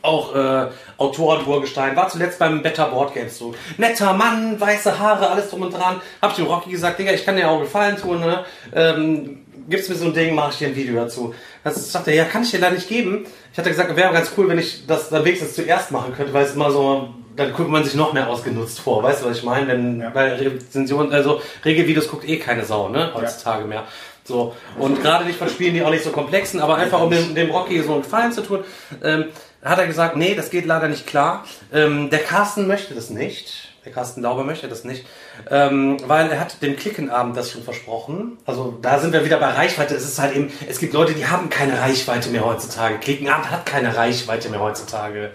[0.01, 3.53] Auch äh, Autoren Burgestein, war zuletzt beim Better Board Games so.
[3.77, 6.01] Netter Mann, weiße Haare, alles drum und dran.
[6.21, 8.45] Hab ich dem Rocky gesagt, Digga, ich kann dir auch gefallen tun, ne?
[8.73, 11.33] Ähm, gibst mir so ein Ding, mache ich dir ein Video dazu.
[11.63, 13.25] Das sagt er, ja, kann ich dir leider nicht geben.
[13.51, 16.45] Ich hatte gesagt, wäre ganz cool, wenn ich das dann wenigstens zuerst machen könnte, weil
[16.45, 19.01] es immer so, dann guckt man sich noch mehr ausgenutzt vor.
[19.01, 19.67] Weißt du, was ich meine?
[19.67, 23.11] Wenn, weil Rezension, also Regelvideos guckt eh keine Sau, ne?
[23.13, 23.85] Heutzutage mehr.
[24.23, 24.55] So.
[24.77, 27.49] Und gerade nicht von Spielen, die auch nicht so komplexen, aber einfach um dem, dem
[27.49, 28.63] Rocky so einen Gefallen zu tun,
[29.03, 29.25] ähm,
[29.63, 31.45] hat er gesagt, nee, das geht leider nicht klar.
[31.73, 33.70] Ähm, der Carsten möchte das nicht.
[33.83, 35.07] Der Carsten Lauber möchte das nicht,
[35.49, 38.37] ähm, weil er hat dem Klickenabend das schon versprochen.
[38.45, 39.95] Also da sind wir wieder bei Reichweite.
[39.95, 42.99] Es ist halt eben, es gibt Leute, die haben keine Reichweite mehr heutzutage.
[42.99, 45.31] Klickenabend hat keine Reichweite mehr heutzutage.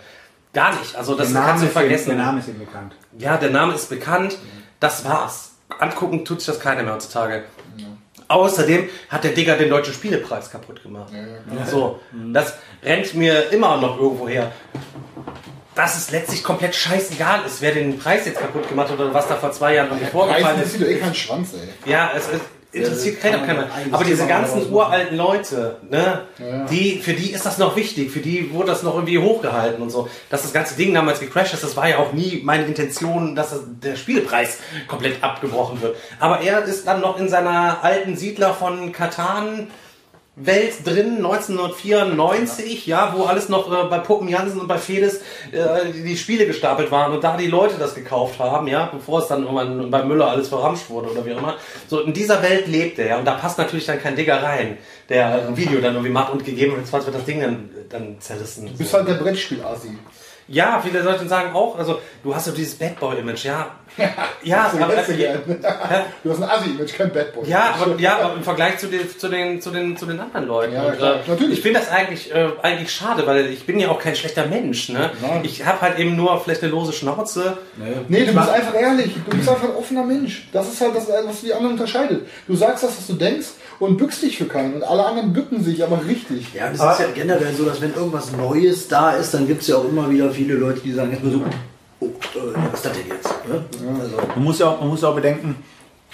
[0.52, 0.94] Gar nicht.
[0.94, 2.08] Also das Der kannst Name, du ist ihm, vergessen.
[2.10, 2.94] der Name ist ihm bekannt.
[3.18, 4.38] Ja, der Name ist bekannt.
[4.78, 5.50] Das war's.
[5.80, 7.44] Angucken tut sich das keiner mehr heutzutage.
[8.28, 11.12] Außerdem hat der Digger den deutschen Spielepreis kaputt gemacht.
[11.70, 12.00] So,
[12.32, 14.52] das rennt mir immer noch irgendwo her.
[15.76, 19.28] Dass es letztlich komplett scheißegal ist, wer den Preis jetzt kaputt gemacht hat oder was
[19.28, 20.72] da vor zwei Jahren irgendwie vorgefallen ist.
[20.74, 21.90] ist doch eh kein Schwanz, ey.
[21.92, 22.40] Ja, es, es
[22.72, 23.68] interessiert man keiner.
[23.92, 26.64] Aber diese ganzen uralten Leute, ne, Ja.
[26.64, 29.90] die, für die ist das noch wichtig, für die wurde das noch irgendwie hochgehalten und
[29.90, 30.08] so.
[30.30, 33.50] Dass das ganze Ding damals gecrashed ist, das war ja auch nie meine Intention, dass
[33.50, 34.58] das, der Spielpreis
[34.88, 35.96] komplett abgebrochen wird.
[36.20, 39.68] Aber er ist dann noch in seiner alten Siedler von Katan
[40.38, 45.90] Welt drin, 1994, ja, wo alles noch äh, bei Puppen Jansen und bei Fedes äh,
[45.92, 49.44] die Spiele gestapelt waren und da die Leute das gekauft haben, ja, bevor es dann
[49.44, 51.56] irgendwann bei Müller alles verramscht wurde oder wie auch immer.
[51.88, 54.76] So, in dieser Welt lebt er, ja, und da passt natürlich dann kein Digger rein,
[55.08, 58.66] der ein Video dann irgendwie macht und gegebenenfalls wird das Ding dann, dann zerrissen.
[58.66, 58.98] Du bist So.
[58.98, 59.96] halt der Brettspiel-Asi.
[60.48, 63.70] Ja, viele Leute sagen auch, also, du hast so dieses Bad Boy-Image, ja.
[64.42, 65.40] Ja, So aber, jetzt gern.
[66.22, 67.48] Du hast ein Asi-Image, kein Bad Boy.
[67.48, 70.46] ja, aber, ja, aber im Vergleich zu den, zu den, zu den, zu den anderen
[70.46, 70.74] Leuten.
[70.74, 71.58] Ja, und, klar, äh, natürlich.
[71.58, 74.88] Ich finde das eigentlich, äh, eigentlich schade, weil ich bin ja auch kein schlechter Mensch.
[74.90, 75.10] Ne?
[75.20, 75.40] Nein.
[75.44, 77.58] Ich habe halt eben nur vielleicht eine lose Schnauze.
[78.08, 79.14] Nee, du bist einfach ehrlich.
[79.28, 80.46] Du bist einfach ein offener Mensch.
[80.52, 82.26] Das ist halt das, was die anderen unterscheidet.
[82.46, 83.48] Du sagst das, was du denkst
[83.78, 84.74] und bückst dich für keinen.
[84.74, 86.54] Und alle anderen bücken sich, aber richtig.
[86.54, 89.68] Ja, das ist ja generell so, dass wenn irgendwas Neues da ist, dann gibt es
[89.68, 91.42] ja auch immer wieder viele Leute, die sagen erstmal so,
[92.00, 92.10] oh, äh,
[92.70, 93.28] was ist das denn jetzt?
[93.48, 93.64] Ne?
[94.00, 95.56] Also, Man muss, ja auch, man muss ja auch bedenken,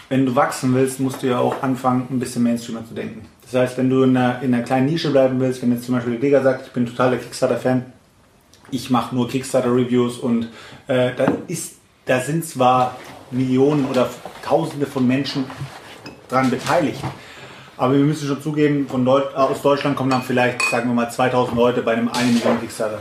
[0.09, 3.27] wenn du wachsen willst, musst du ja auch anfangen, ein bisschen Mainstreamer zu denken.
[3.43, 5.95] Das heißt, wenn du in einer, in einer kleinen Nische bleiben willst, wenn jetzt zum
[5.95, 7.85] Beispiel der Digger sagt, ich bin totaler Kickstarter-Fan,
[8.71, 10.49] ich mache nur Kickstarter-Reviews und
[10.89, 11.75] äh, da, ist,
[12.07, 12.97] da sind zwar
[13.31, 14.09] Millionen oder
[14.45, 15.45] Tausende von Menschen
[16.29, 17.01] dran beteiligt,
[17.83, 21.11] aber wir müssen schon zugeben, von Deut aus Deutschland kommen dann vielleicht, sagen wir mal,
[21.11, 22.99] 2000 Leute bei einem 1 Million Kickstarter.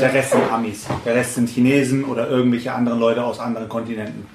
[0.00, 4.26] Der Rest sind Amis, der Rest sind Chinesen oder irgendwelche anderen Leute aus anderen Kontinenten.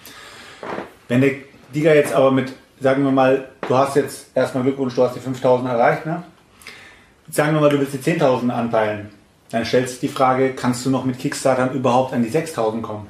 [1.08, 1.32] Wenn der
[1.74, 5.20] Digger jetzt aber mit, sagen wir mal, du hast jetzt erstmal Glückwunsch, du hast die
[5.20, 6.22] 5000 erreicht, ne?
[7.32, 9.10] Sagen wir mal, du willst die 10.000 anpeilen.
[9.50, 13.08] Dann stellst du die Frage, kannst du noch mit Kickstartern überhaupt an die 6.000 kommen?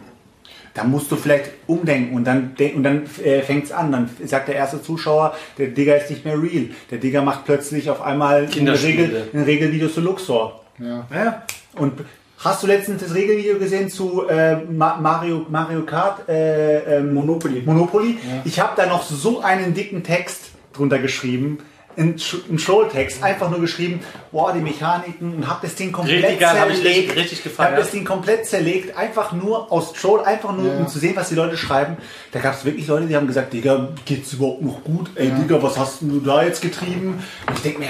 [0.77, 3.91] Da musst du vielleicht umdenken und dann, und dann äh, fängt es an.
[3.91, 6.67] Dann sagt der erste Zuschauer, der Digger ist nicht mehr real.
[6.91, 8.67] Der Digger macht plötzlich auf einmal ein.
[8.67, 10.63] Regel, ein Regelvideo zu Luxor.
[10.77, 11.07] Ja.
[11.11, 11.43] Ja.
[11.77, 11.93] Und
[12.37, 17.63] hast du letztens das Regelvideo gesehen zu äh, Ma Mario, Mario Kart äh, ähm, Monopoly.
[17.65, 18.19] Monopoly?
[18.45, 21.57] Ich habe da noch so einen dicken Text drunter geschrieben.
[21.97, 26.23] Ein, Sch- ein Trolltext, einfach nur geschrieben, boah, die Mechaniken und hab das Ding komplett
[26.23, 26.97] Richtig geil, hab ich zerlegt.
[27.09, 27.71] richtig- richtig gefeiert.
[27.71, 30.77] Hab das Ding komplett zerlegt, einfach nur aus Troll, einfach nur Ja.
[30.79, 31.97] um zu sehen, was die Leute schreiben.
[32.31, 35.09] Da gab es wirklich Leute, die haben gesagt, Digga, geht's überhaupt noch gut?
[35.15, 37.23] Ey, Digga, was hast du da jetzt getrieben?
[37.47, 37.89] Und ich denke mir,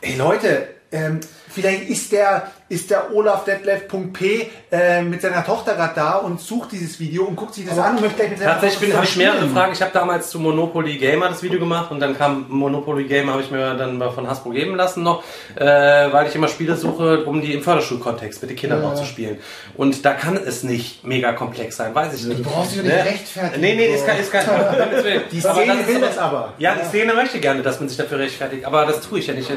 [0.00, 5.94] Ey Leute, ähm, vielleicht ist der, ist der Olaf Detlef.p äh, mit seiner Tochter gerade
[5.94, 8.52] da und sucht dieses Video und guckt sich das an und möchte gleich mit seiner
[8.52, 9.48] Tatsächlich habe ich mehrere.
[9.48, 9.72] Fragen.
[9.72, 13.42] Ich habe damals zu Monopoly Gamer das Video gemacht und dann kam Monopoly Gamer, habe
[13.42, 15.22] ich mir dann mal von Hasbro geben lassen noch,
[15.54, 19.04] äh, weil ich immer Spiele suche, um die im Förderschulkontext mit den Kindern auch zu
[19.04, 19.38] spielen.
[19.76, 22.40] Und da kann es nicht mega komplex sein, weiß ich nicht.
[22.40, 23.60] Du brauchst dich nicht rechtfertigen.
[23.60, 24.44] Nee, nee, ist kein, ist kein.
[25.30, 26.54] Die Szene ist will das aber.
[26.58, 29.34] Ja, die Szene möchte gerne, dass man sich dafür rechtfertigt, aber das tue ich ja
[29.34, 29.50] nicht.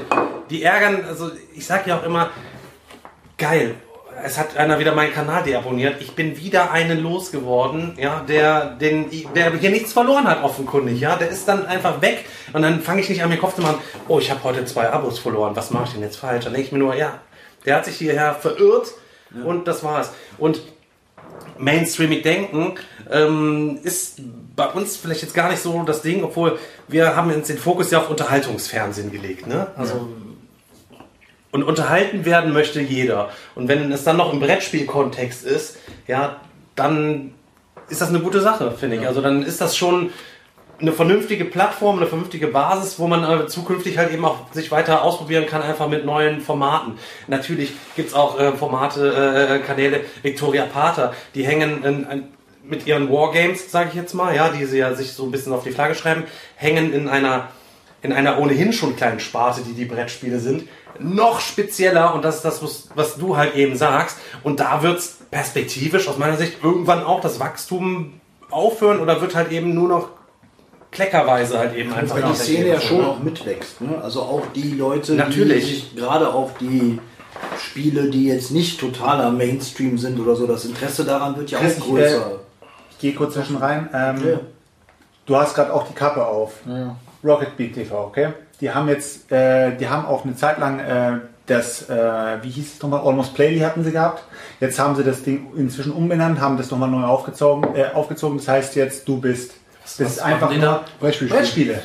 [0.50, 2.30] Die ärgern, also ich sag ja auch immer,
[3.40, 3.76] geil.
[4.24, 6.02] Es hat einer wieder meinen Kanal deabonniert.
[6.02, 11.16] Ich bin wieder einen losgeworden, ja, der, den, der hier nichts verloren hat, offenkundig, ja.
[11.16, 13.80] Der ist dann einfach weg und dann fange ich nicht an, mir Kopf zu machen,
[14.10, 16.44] oh, ich habe heute zwei Abos verloren, was mache ich denn jetzt falsch?
[16.44, 17.22] Dann denke ich mir nur, ja,
[17.66, 18.94] der hat sich hierher verirrt
[19.46, 20.12] und das war's.
[20.38, 20.62] Und
[21.58, 22.76] mainstreamig denken,
[23.10, 24.22] ähm, ist
[24.56, 27.92] bei uns vielleicht jetzt gar nicht so das Ding, obwohl wir haben uns den Fokus
[27.92, 29.48] ja auf Unterhaltungsfernsehen gelegt.
[29.48, 29.68] Ne?
[29.76, 30.10] Also
[31.52, 33.30] und unterhalten werden möchte jeder.
[33.56, 35.78] Und wenn es dann noch im Brettspielkontext ist,
[36.08, 36.38] ja,
[36.76, 37.34] dann
[37.90, 39.08] ist das eine gute Sache, finde ich.
[39.08, 40.12] Also dann ist das schon
[40.80, 45.04] eine vernünftige Plattform, eine vernünftige Basis, wo man äh, zukünftig halt eben auch sich weiter
[45.04, 46.94] ausprobieren kann, einfach mit neuen Formaten.
[47.28, 52.24] Natürlich gibt's auch äh, Formate, äh, Kanäle, Victoria Pater, die hängen in, in,
[52.64, 55.52] mit ihren Wargames, sage ich jetzt mal, ja, die sie ja sich so ein bisschen
[55.52, 56.24] auf die Flagge schreiben,
[56.56, 57.50] hängen in einer
[58.02, 60.70] in einer ohnehin schon kleinen Sparte, die die Brettspiele sind,
[61.00, 64.18] noch spezieller und das ist das, was, was du halt eben sagst.
[64.44, 68.20] Und da wird's perspektivisch aus meiner Sicht irgendwann auch das Wachstum
[68.52, 70.10] aufhören oder wird halt eben nur noch
[70.92, 73.80] kleckerweise halt eben einfach Weil die Szene ja schon auch mitwächst.
[73.82, 74.00] Ne?
[74.02, 75.66] Also auch die Leute, Natürlich.
[75.66, 77.00] die sich gerade auf die
[77.60, 81.80] Spiele, die jetzt nicht totaler Mainstream sind oder so, das Interesse daran wird ja Chris,
[81.80, 82.32] auch größer.
[82.92, 83.90] Ich gehe kurz zwischen rein.
[83.94, 84.40] Ähm, Ja.
[85.26, 86.54] Du hast gerade auch die Kappe auf.
[87.24, 88.30] Rocket Beat TV, okay?
[88.62, 92.74] Die haben jetzt, äh, die haben auch eine Zeit lang äh, das, äh, wie hieß
[92.76, 94.24] es nochmal, Almost Playly hatten sie gehabt.
[94.60, 98.38] Jetzt haben sie das Ding inzwischen umbenannt, haben das nochmal neu aufgezogen, äh, aufgezogen.
[98.38, 99.54] Das heißt jetzt, du bist,
[99.84, 100.84] das ist einfach nur?
[101.00, 101.32] Brettspiele.
[101.32, 101.82] Brettspiele.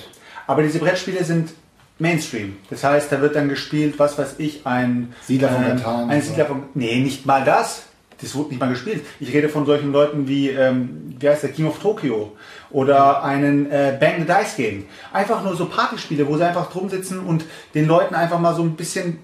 [0.47, 1.51] Aber diese Brettspiele sind
[1.99, 2.57] Mainstream.
[2.70, 6.22] Das heißt, da wird dann gespielt, was weiß ich, ein Siedler von ähm, Catan Ein.
[6.22, 7.85] Siedler von Nee, nicht mal das.
[8.25, 9.05] Das wurde nicht mal gespielt.
[9.20, 12.33] Ich rede von solchen Leuten wie, ähm, wie heißt der, King of Tokyo
[12.70, 14.87] oder einen äh, Bang the Dice Game.
[15.12, 17.45] Einfach nur so Partyspiele, wo sie einfach drum sitzen und
[17.75, 19.18] den Leuten einfach mal so ein bisschen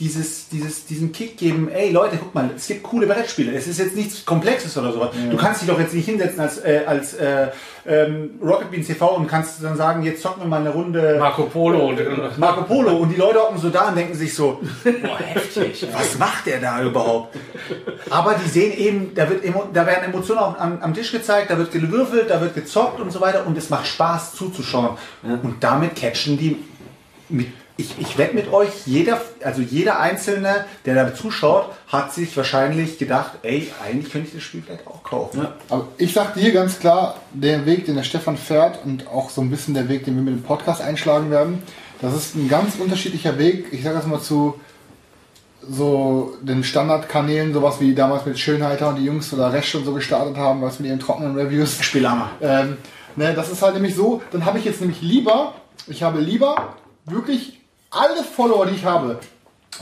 [0.00, 3.52] dieses, dieses, diesen Kick geben, ey Leute, guck mal, es gibt coole Brettspiele.
[3.54, 5.10] Es ist jetzt nichts Komplexes oder sowas.
[5.30, 7.48] Du kannst dich doch jetzt nicht hinsetzen als, äh, als äh,
[7.86, 11.44] ähm, Rocket Beans TV und kannst dann sagen, jetzt zocken wir mal eine Runde Marco
[11.44, 15.18] Polo und Marco Polo und die Leute hocken so da und denken sich so, boah,
[15.18, 17.36] heftig, was macht der da überhaupt?
[18.10, 21.50] Aber die sehen eben, da, wird emo, da werden Emotionen auch am, am Tisch gezeigt,
[21.50, 24.96] da wird gewürfelt, da wird gezockt und so weiter und es macht Spaß zuzuschauen.
[25.22, 26.56] Und damit catchen die
[27.28, 32.36] mit, ich, ich wette mit euch, jeder, also jeder Einzelne, der da zuschaut, hat sich
[32.36, 35.48] wahrscheinlich gedacht, ey, eigentlich könnte ich das Spiel vielleicht auch kaufen.
[35.68, 39.40] Aber ich sag dir ganz klar, der Weg, den der Stefan fährt und auch so
[39.40, 41.62] ein bisschen der Weg, den wir mit dem Podcast einschlagen werden,
[42.00, 43.66] das ist ein ganz unterschiedlicher Weg.
[43.72, 44.60] Ich sage das mal zu
[45.68, 49.94] so den Standardkanälen, sowas wie damals mit Schönheiter und die Jungs oder Recht und so
[49.94, 51.82] gestartet haben, was mit ihren trockenen Reviews.
[51.82, 52.30] Spielhammer.
[52.40, 52.76] Ähm,
[53.16, 55.54] ne, das ist halt nämlich so, dann habe ich jetzt nämlich lieber,
[55.86, 56.74] ich habe lieber
[57.06, 57.63] wirklich
[57.94, 59.18] alle Follower, die ich habe,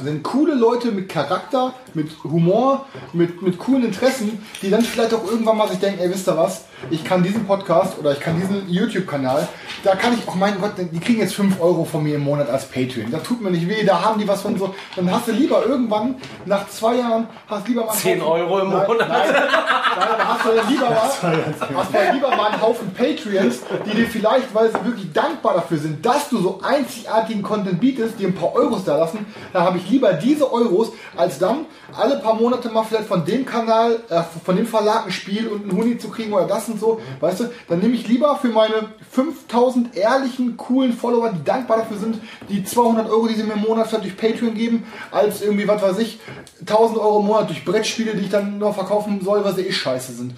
[0.03, 5.25] sind coole Leute mit Charakter, mit Humor, mit, mit coolen Interessen, die dann vielleicht auch
[5.25, 8.41] irgendwann mal sich denken, ey, wisst ihr was, ich kann diesen Podcast oder ich kann
[8.41, 9.49] diesen YouTube-Kanal,
[9.85, 12.49] da kann ich auch, mein Gott, die kriegen jetzt 5 Euro von mir im Monat
[12.51, 13.11] als Patreon.
[13.11, 15.65] Das tut mir nicht weh, da haben die was von so, dann hast du lieber
[15.67, 16.17] irgendwann,
[16.47, 17.93] nach zwei Jahren, hast lieber mal...
[17.93, 19.09] 10 Euro im Nein, Monat.
[19.09, 23.97] Nein, nein, hast du dann lieber mal, hast du lieber mal einen Haufen Patreons, die
[23.97, 28.29] dir vielleicht, weil sie wirklich dankbar dafür sind, dass du so einzigartigen Content bietest, dir
[28.29, 32.35] ein paar Euros da lassen, da habe ich lieber diese Euros, als dann alle paar
[32.35, 35.99] Monate mal vielleicht von dem Kanal, äh, von dem Verlag ein Spiel und einen Huni
[35.99, 39.97] zu kriegen oder das und so, weißt du, dann nehme ich lieber für meine 5000
[39.97, 43.93] ehrlichen, coolen Follower, die dankbar dafür sind, die 200 Euro, die sie mir im Monat
[43.93, 46.21] durch Patreon geben, als irgendwie, was weiß ich,
[46.61, 49.73] 1000 Euro im Monat durch Brettspiele, die ich dann nur verkaufen soll, weil sie eh
[49.73, 50.35] scheiße sind.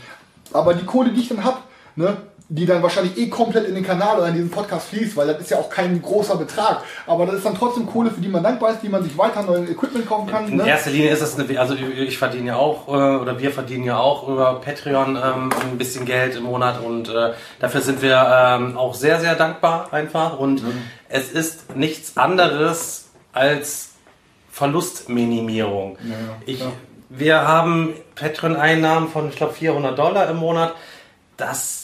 [0.52, 1.62] Aber die Kohle, die ich dann hab,
[1.96, 2.16] ne,
[2.50, 5.40] die dann wahrscheinlich eh komplett in den Kanal oder in diesen Podcast fließt, weil das
[5.40, 6.82] ist ja auch kein großer Betrag.
[7.06, 9.42] Aber das ist dann trotzdem Kohle, für die man dankbar ist, die man sich weiter
[9.42, 10.48] neuen Equipment kaufen kann.
[10.48, 10.68] In Ne?
[10.68, 13.96] erster Linie ist es eine, also ich verdiene ja auch, äh, oder wir verdienen ja
[13.98, 18.76] auch über Patreon ähm, ein bisschen Geld im Monat und äh, dafür sind wir ähm,
[18.76, 20.62] auch sehr, sehr dankbar einfach und
[21.08, 23.92] es ist nichts anderes als
[24.50, 25.96] Verlustminimierung.
[26.46, 26.62] ich,
[27.08, 30.74] Wir haben Patreon-Einnahmen von, ich glaube, 400 Dollar im Monat.
[31.36, 31.83] Das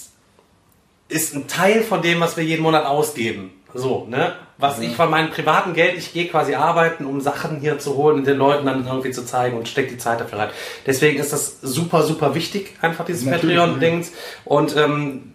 [1.10, 3.50] ist ein Teil von dem, was wir jeden Monat ausgeben.
[3.74, 4.32] So, ne?
[4.58, 8.18] Was ich von meinem privaten Geld, ich gehe quasi arbeiten, um Sachen hier zu holen
[8.18, 10.48] und den Leuten dann irgendwie zu zeigen und stecke die Zeit dafür rein.
[10.86, 14.12] Deswegen ist das super, super wichtig, einfach dieses Patreon-Dings.
[14.44, 15.32] Und ähm,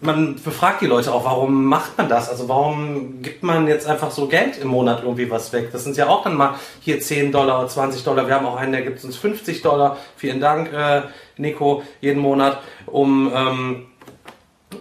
[0.00, 2.28] man befragt die Leute auch, warum macht man das?
[2.28, 5.68] Also warum gibt man jetzt einfach so Geld im Monat irgendwie was weg?
[5.70, 8.26] Das sind ja auch dann mal hier 10 Dollar, 20 Dollar.
[8.26, 9.96] Wir haben auch einen, der gibt uns 50 Dollar.
[10.16, 11.02] Vielen Dank, äh,
[11.36, 13.30] Nico, jeden Monat, um...
[13.32, 13.86] Ähm,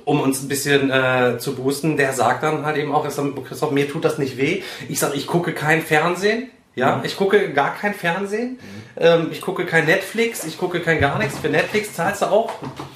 [0.06, 3.90] um uns ein bisschen äh, zu boosten, der sagt dann halt eben auch, Christoph, mir
[3.90, 4.64] tut das nicht weh.
[4.88, 6.50] Ich sage, ich gucke kein Fernsehen.
[6.76, 8.58] Ja, ich gucke gar kein Fernsehen.
[8.98, 11.38] Ähm, ich gucke kein Netflix, ich gucke kein gar nichts.
[11.38, 12.52] Für Netflix zahlst du auch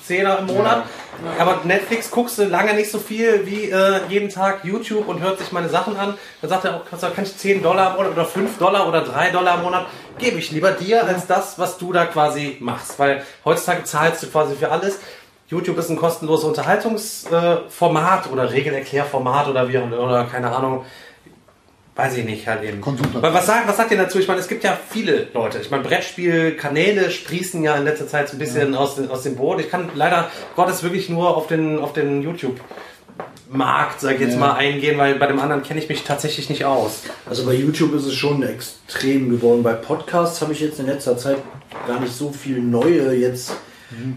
[0.08, 0.84] 10er im Monat.
[1.38, 5.40] Aber Netflix guckst du lange nicht so viel wie äh, jeden Tag YouTube und hört
[5.40, 6.14] sich meine Sachen an.
[6.42, 9.32] Dann sagt er auch, kann ich 10 Dollar im Monat oder 5 Dollar oder 3
[9.32, 9.88] Dollar im Monat,
[10.18, 13.00] gebe ich lieber dir als das, was du da quasi machst.
[13.00, 15.00] Weil heutzutage zahlst du quasi für alles.
[15.54, 20.84] YouTube ist ein kostenloses Unterhaltungsformat oder Regelerklärformat oder wie oder keine Ahnung.
[21.96, 22.82] Weiß ich nicht, halt eben.
[23.22, 24.18] Was sagt, was sagt ihr dazu?
[24.18, 25.60] Ich meine, es gibt ja viele Leute.
[25.60, 29.36] Ich meine, Brettspielkanäle sprießen ja in letzter Zeit so ein bisschen aus, den, aus dem
[29.36, 29.60] Boot.
[29.60, 32.60] Ich kann leider Gottes wirklich nur auf den, auf den YouTube
[33.48, 34.40] Markt, sag ich jetzt Ja.
[34.40, 37.04] mal, eingehen, weil bei dem anderen kenne ich mich tatsächlich nicht aus.
[37.30, 39.62] Also bei YouTube ist es schon extrem geworden.
[39.62, 41.38] Bei Podcasts habe ich jetzt in letzter Zeit
[41.88, 43.52] gar nicht so viel neue jetzt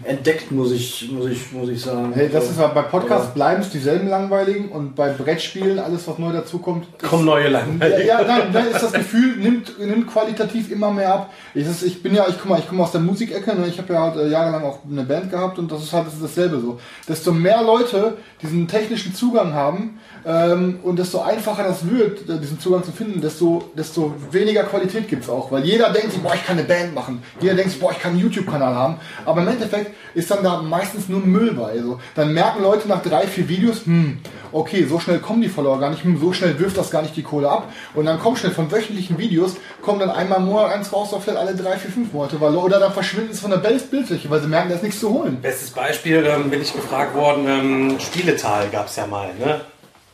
[0.03, 2.11] entdeckt, muss ich, muss ich, muss ich sagen.
[2.13, 6.17] Hey, das ist ja bei Podcasts bleiben es dieselben langweiligen und bei Brettspielen, alles was
[6.17, 7.79] neu dazukommt, Kommen neue Lang.
[7.79, 11.33] Ja, ja nein, nein, ist das Gefühl, nimmt, nimmt qualitativ immer mehr ab.
[11.53, 13.67] Ich, das, ich bin ja, ich komme aus der Musikecke, ne?
[13.67, 16.13] ich habe ja halt äh, jahrelang auch eine Band gehabt und das ist halt das
[16.15, 16.79] ist dasselbe so.
[17.07, 22.59] Desto mehr Leute diesen technischen Zugang haben ähm, und desto einfacher das wird, äh, diesen
[22.59, 25.51] Zugang zu finden, desto, desto weniger Qualität gibt's auch.
[25.51, 27.23] Weil jeder denkt sich, boah, ich kann eine Band machen.
[27.39, 28.97] Jeder denkt sich, boah, ich kann einen YouTube-Kanal haben.
[29.25, 29.66] Aber im Endeffekt
[30.13, 31.71] ist dann da meistens nur Müll bei.
[31.71, 34.19] Also, dann merken Leute nach drei, vier Videos, hm,
[34.51, 37.15] okay, so schnell kommen die Follower gar nicht, hm, so schnell wirft das gar nicht
[37.15, 37.71] die Kohle ab.
[37.93, 41.37] Und dann kommt schnell von wöchentlichen Videos, kommen dann einmal im Monat eins raus, vielleicht
[41.37, 42.39] alle drei, vier, fünf Monate.
[42.39, 44.99] Weil, oder dann verschwinden sie von der Bild- Bildfläche, weil sie merken, da ist nichts
[44.99, 45.39] zu holen.
[45.41, 49.29] Bestes Beispiel ähm, bin ich gefragt worden, ähm, Spieletal gab es ja mal.
[49.39, 49.61] Ne?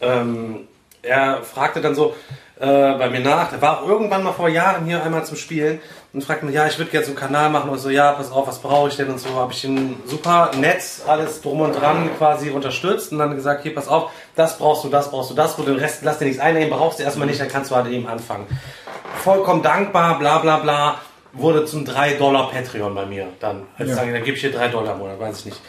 [0.02, 0.68] Ähm,
[1.02, 2.16] er fragte dann so
[2.60, 5.80] äh, bei mir nach, der war auch irgendwann mal vor Jahren hier einmal zum Spielen
[6.14, 8.32] und fragte mich, ja, ich würde gerne so einen Kanal machen und so, ja, pass
[8.32, 11.74] auf, was brauche ich denn und so, habe ich ihn super nett alles drum und
[11.74, 15.34] dran quasi unterstützt und dann gesagt, hier, pass auf, das brauchst du, das brauchst du,
[15.34, 17.76] das, wo den Rest, lass dir nichts einnehmen, brauchst du erstmal nicht, dann kannst du
[17.76, 18.46] halt eben anfangen.
[19.24, 20.96] Vollkommen dankbar, bla bla bla,
[21.34, 23.64] wurde zum 3 Dollar Patreon bei mir dann.
[23.78, 23.96] Als Ja.
[23.96, 25.62] sagen, dann gebe ich dir 3 Dollar im Monat, weiß ich nicht.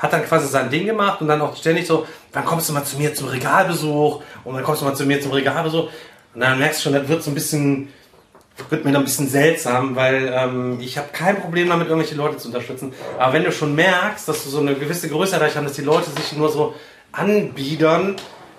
[0.00, 2.82] Hat dann quasi sein Ding gemacht und dann auch ständig so, wann kommst du mal
[2.82, 5.90] zu mir zum Regalbesuch und dann kommst du mal zu mir zum Regalbesuch.
[6.34, 7.92] Und dann merkst du schon, das wird so ein bisschen,
[8.70, 12.48] wird mir ein bisschen seltsam, weil ähm, ich habe kein Problem damit, irgendwelche Leute zu
[12.48, 12.92] unterstützen.
[13.18, 15.82] Aber wenn du schon merkst, dass du so eine gewisse Größe erreicht hast, dass die
[15.82, 16.74] Leute sich nur so
[17.12, 18.16] anbiedern,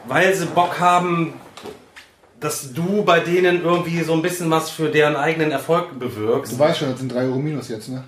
[0.08, 1.34] weil sie Bock haben,
[2.40, 6.60] dass du bei denen irgendwie so ein bisschen was für deren eigenen Erfolg bewirkst, Du
[6.60, 8.04] weißt schon, das sind drei Euro minus jetzt, ne?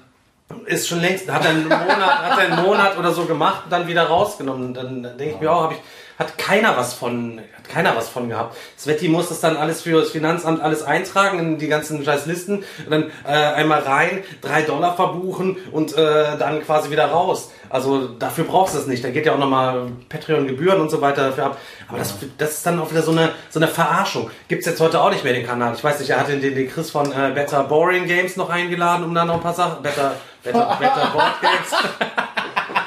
[0.65, 3.71] ist schon längst, hat er einen Monat, hat er einen Monat oder so gemacht und
[3.71, 4.73] dann wieder rausgenommen.
[4.73, 5.79] Dann denke ich mir auch, hab ich,
[6.17, 8.55] hat keiner was von, hat keiner was von gehabt.
[8.77, 12.63] Sveti muss das dann alles für das Finanzamt alles eintragen in die ganzen scheiß Listen
[12.85, 17.51] und dann äh, einmal rein, drei Dollar verbuchen und äh, dann quasi wieder raus.
[17.69, 19.03] Also dafür brauchst du es nicht.
[19.03, 21.57] Da geht ja auch nochmal Patreon-Gebühren und so weiter dafür ab.
[21.89, 24.29] Aber das, das ist dann auch wieder so eine, so eine Verarschung.
[24.47, 25.73] Gibt's jetzt heute auch nicht mehr den Kanal.
[25.75, 29.03] Ich weiß nicht, er hatte den, den Chris von äh, Better Boring Games noch eingeladen,
[29.03, 31.71] um da noch ein paar Sachen, Better, Better, Better Board Games.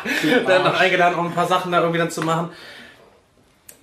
[0.46, 2.50] dann noch eingeladen, um ein paar Sachen da irgendwie dann zu machen.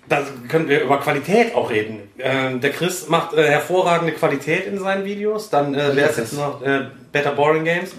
[0.08, 2.12] Da können wir über Qualität auch reden.
[2.20, 5.50] Ähm, der Chris macht äh, hervorragende Qualität in seinen Videos.
[5.50, 7.96] Dann äh, wer ist jetzt noch äh, Better Boring Games.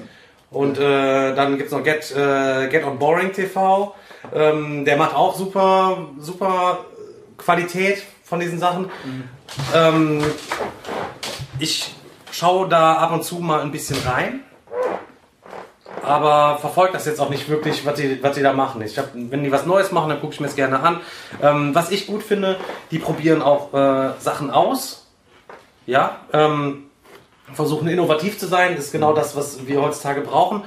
[0.50, 3.94] Und äh, dann gibt's noch Get, äh, Get on Boring TV.
[4.34, 6.84] Ähm, der macht auch super, super
[7.36, 8.90] Qualität von diesen Sachen.
[9.74, 10.22] Ähm,
[11.58, 11.94] ich
[12.30, 14.40] schaue da ab und zu mal ein bisschen rein
[16.06, 18.80] aber verfolgt das jetzt auch nicht wirklich, was die, was die da machen.
[18.82, 21.00] Ich hab, wenn die was Neues machen, dann gucke ich mir das gerne an.
[21.42, 22.56] Ähm, was ich gut finde,
[22.90, 25.06] die probieren auch äh, Sachen aus.
[25.86, 26.84] Ja, ähm,
[27.52, 28.76] versuchen innovativ zu sein.
[28.76, 30.64] Ist genau das, was wir heutzutage brauchen.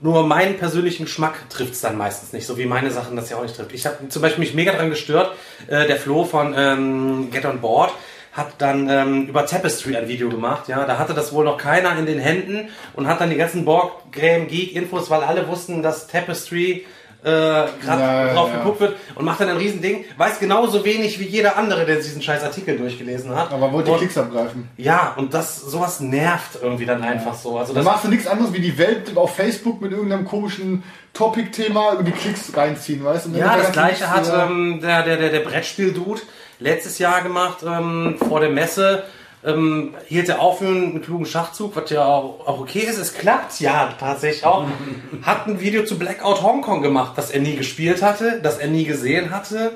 [0.00, 3.36] Nur meinen persönlichen Geschmack trifft es dann meistens nicht, so wie meine Sachen das ja
[3.36, 3.72] auch nicht trifft.
[3.72, 5.32] Ich habe zum Beispiel mich mega dran gestört,
[5.66, 7.92] äh, der Flo von ähm, Get On Board
[8.38, 11.98] hat dann ähm, über Tapestry ein Video gemacht, ja, da hatte das wohl noch keiner
[11.98, 15.82] in den Händen und hat dann die ganzen Borg, Game, Geek Infos, weil alle wussten,
[15.82, 16.86] dass Tapestry
[17.24, 18.58] äh, gerade Ja, drauf ja.
[18.58, 22.22] geguckt wird und macht dann ein Riesending, weiß genauso wenig wie jeder andere, der diesen
[22.22, 23.52] scheiß Artikel durchgelesen hat.
[23.52, 24.68] Aber wollte die Und- Klicks abgreifen.
[24.76, 27.58] Ja, und das, sowas nervt irgendwie dann einfach so.
[27.58, 30.84] Also Dann das, machst du nichts anderes wie die Welt auf Facebook mit irgendeinem komischen
[31.12, 33.30] Topic-Thema über die Klicks reinziehen, weißt du?
[33.36, 36.20] Ja, das gleiche hat ähm, der, der, der, der Brettspiel-Dude
[36.58, 39.04] letztes Jahr gemacht, ähm, vor der Messe.
[39.44, 42.98] Ähm, hielt er auf für einen klugen Schachzug, was ja auch, auch okay ist.
[42.98, 44.66] Es klappt ja tatsächlich auch.
[45.22, 48.84] Hat ein Video zu Blackout Hongkong gemacht, das er nie gespielt hatte, das er nie
[48.84, 49.72] gesehen hatte,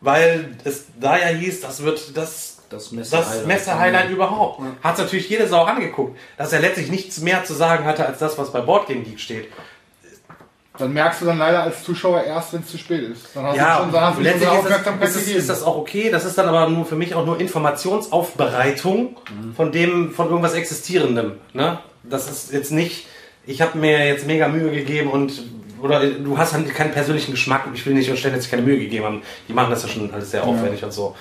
[0.00, 3.46] weil es da ja hieß, das wird das, Das Messe-Highlight.
[3.46, 4.62] Messe-Highlight überhaupt.
[4.82, 8.38] Hat natürlich jede Sau angeguckt, dass er letztlich nichts mehr zu sagen hatte, als das,
[8.38, 9.48] was bei Boardgame Geek steht.
[10.78, 13.26] Dann merkst du dann leider als Zuschauer erst, wenn es zu spät ist.
[13.34, 15.22] Dann hast Ja, du schon, dann hast du schon letztlich ist das, Aufmerksamkeit ist, das,
[15.24, 15.38] gegeben.
[15.40, 16.10] ist das auch okay.
[16.10, 19.16] Das ist dann aber nur für mich auch nur Informationsaufbereitung
[19.56, 21.32] von dem, von irgendwas Existierendem.
[21.52, 21.78] Ne?
[22.04, 23.06] Das ist jetzt nicht,
[23.46, 25.42] ich habe mir jetzt mega Mühe gegeben und
[25.80, 27.64] oder du hast halt keinen persönlichen Geschmack.
[27.74, 29.22] Ich will nicht unterstellen, dass sie keine Mühe gegeben haben.
[29.48, 31.14] Die machen das ja schon alles sehr aufwendig und so.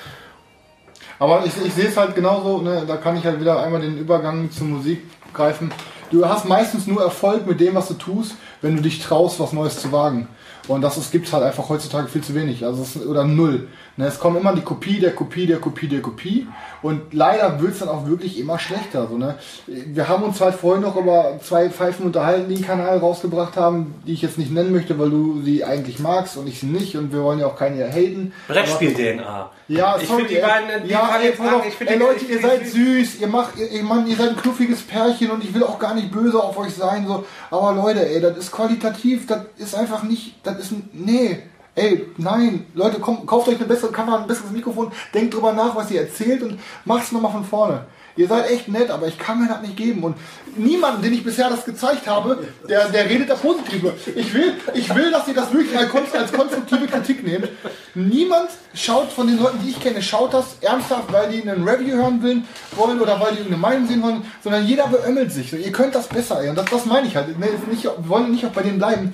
[1.18, 3.98] Aber ich, ich sehe es halt genauso, ne, da kann ich halt wieder einmal den
[3.98, 5.02] Übergang zur Musik
[5.34, 5.72] greifen.
[6.12, 9.54] Du hast meistens nur Erfolg mit dem, was du tust, wenn du dich traust, was
[9.54, 10.28] Neues zu wagen.
[10.68, 12.66] Und das gibt es halt einfach heutzutage viel zu wenig.
[12.66, 13.68] Also es, oder null.
[13.98, 16.48] Ne, es kommt immer die Kopie der Kopie der Kopie der Kopie.
[16.82, 19.08] Und leider wird es dann auch wirklich immer schlechter.
[19.08, 19.36] So, ne?
[19.68, 23.96] Wir haben uns halt vorhin noch über zwei Pfeifen unterhalten, die einen Kanal rausgebracht haben,
[24.08, 26.96] die ich jetzt nicht nennen möchte, weil du sie eigentlich magst und ich sie nicht.
[26.96, 28.34] Und wir wollen ja auch keine hier haten.
[28.48, 29.52] Brettspiel-DNA.
[29.68, 32.68] Ja, ich finde die beiden, die ja, ey, jetzt auf, Ich ey Leute, ihr seid
[32.68, 35.80] süß, ihr macht, ihr, ich Mann, ihr seid ein knuffiges Pärchen und ich will auch
[35.80, 37.26] gar nicht böse auf euch sein, so.
[37.50, 41.40] Aber Leute, ey, das ist qualitativ, das ist einfach nicht, das ist, ein- nee.
[41.74, 45.74] Ey, nein, Leute, komm, kauft euch eine bessere Kamera, ein besseres Mikrofon, denkt drüber nach,
[45.74, 47.86] was ihr erzählt und macht's nochmal von vorne.
[48.18, 50.04] Ihr seid echt nett, aber ich kann mir das nicht geben.
[50.04, 50.18] Und
[50.58, 53.84] niemanden, den ich bisher das gezeigt habe, der, der redet da positiv.
[54.18, 57.48] Ich will, ich will, dass ihr das wirklich als, kon- als konstruktive Kritik nehmt.
[57.96, 61.96] Niemand schaut von den Leuten, die ich kenne, schaut das ernsthaft, weil die einen Review
[61.96, 62.42] hören will,
[62.76, 65.54] wollen oder weil die irgendeine Meinung sehen wollen, sondern jeder beömmelt sich.
[65.54, 66.50] Ihr könnt das besser, ey.
[66.50, 67.40] Und das, das meine ich halt.
[67.40, 69.12] Ne, wir wollen nicht auch bei denen bleiben.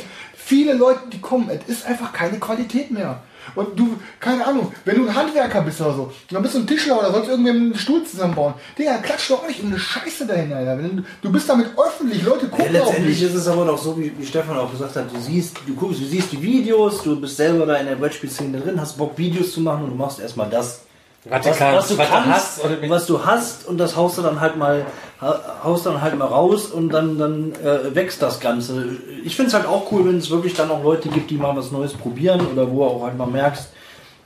[0.48, 3.22] Viele Leute, die kommen, es ist einfach keine Qualität mehr.
[3.54, 6.68] Und du, keine Ahnung, wenn du ein Handwerker bist oder so, dann bist du ein
[6.68, 8.54] Tischler oder sollst irgendwie einen Stuhl zusammenbauen.
[8.78, 10.78] Digga, klatsch doch auch nicht in eine Scheiße dahin, Alter.
[10.78, 14.00] Du, du bist damit öffentlich, Leute Ja, gucken auf letztendlich ist es aber doch so,
[14.00, 17.20] wie, wie Stefan auch gesagt hat, du siehst, du guckst, du siehst die Videos, du
[17.20, 20.22] bist selber da in der Brettspielszene drin, hast Bock Videos zu machen und du machst
[20.22, 20.84] erstmal das,
[21.30, 23.96] Was du was, was du was du kannst, hast oder- was du hast und das
[23.96, 24.86] haust du dann halt mal,
[25.22, 28.86] ha- haust dann halt mal raus und dann, dann äh, wächst das Ganze.
[29.24, 31.56] Ich finde es halt auch cool, wenn es wirklich dann auch Leute gibt, die mal
[31.56, 33.70] was Neues probieren oder wo auch halt mal merkst,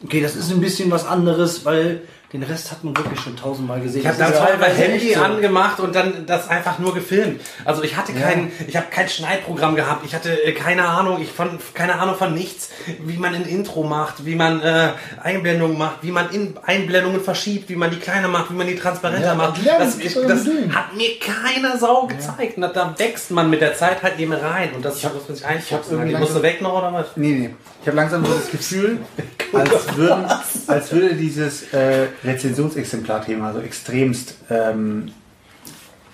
[0.03, 2.01] okay, das ist ein bisschen was anderes, weil
[2.33, 4.01] den Rest hat man wirklich schon tausendmal gesehen.
[4.01, 5.21] Ich habe dann teilweise Handy so.
[5.21, 7.41] angemacht und dann das einfach nur gefilmt.
[7.65, 10.05] Also ich hatte kein, ich habe kein Schneidprogramm gehabt.
[10.05, 12.69] Ich hatte äh, keine Ahnung, ich von keine Ahnung von nichts,
[13.05, 17.67] wie man ein Intro macht, wie man äh, Einblendungen macht, wie man in Einblendungen verschiebt,
[17.69, 19.59] wie man die kleiner macht, wie man die transparenter Ja, macht.
[19.65, 22.55] Das, ich, das hat mir keine Sau gezeigt.
[22.55, 25.45] Und da wächst man mit der Zeit halt eben rein und das muss man sich
[25.45, 26.07] einschätzen.
[26.07, 27.07] Die musst du weg noch oder was?
[27.17, 27.55] Nee, nee.
[27.81, 28.99] Ich habe langsam so das Gefühl,
[29.53, 30.25] als, würden,
[30.67, 35.11] als würde dieses äh, Rezensionsexemplar-Thema so extremst ähm,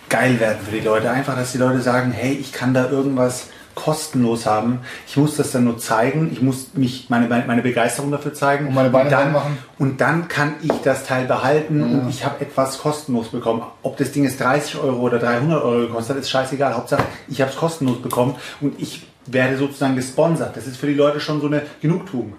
[0.10, 1.10] geil werden für die Leute.
[1.10, 3.47] Einfach, dass die Leute sagen, hey, ich kann da irgendwas
[3.78, 4.80] kostenlos haben.
[5.08, 6.32] Ich muss das dann nur zeigen.
[6.34, 8.68] Ich muss mich meine, meine Begeisterung dafür zeigen.
[8.68, 9.58] Und meine Beine dann, reinmachen.
[9.78, 13.62] und dann kann ich das Teil behalten und ich habe etwas kostenlos bekommen.
[13.84, 16.76] Ob das Ding jetzt 30 Euro oder 300 Euro gekostet hat, ist scheißegal.
[16.76, 20.58] Hauptsache, ich habe es kostenlos bekommen und ich werde sozusagen gesponsert.
[20.58, 22.34] Das ist für die Leute schon so eine Genugtuung.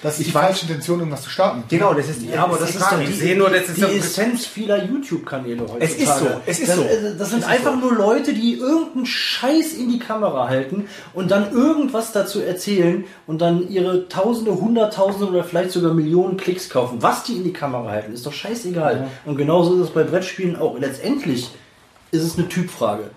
[0.00, 1.64] Das ist Ich die weiß- falsche Intention, irgendwas zu starten.
[1.68, 2.96] Genau, das ist die Ja, aber das die ist Frage.
[2.98, 5.84] doch die, Ich sehe nur, das ist die Essenz vieler YouTube-Kanäle heutzutage.
[5.84, 6.84] Es ist so, es ist das, so.
[7.18, 7.78] Das sind Es einfach so.
[7.80, 13.40] nur Leute, die irgendeinen Scheiß in die Kamera halten und dann irgendwas dazu erzählen und
[13.40, 16.98] dann ihre Tausende, Hunderttausende oder vielleicht sogar Millionen Klicks kaufen.
[17.02, 19.08] Was die in die Kamera halten, ist doch scheißegal.
[19.24, 20.78] Und genauso ist es bei Brettspielen auch.
[20.78, 21.50] Letztendlich
[22.12, 23.10] ist es eine Typfrage.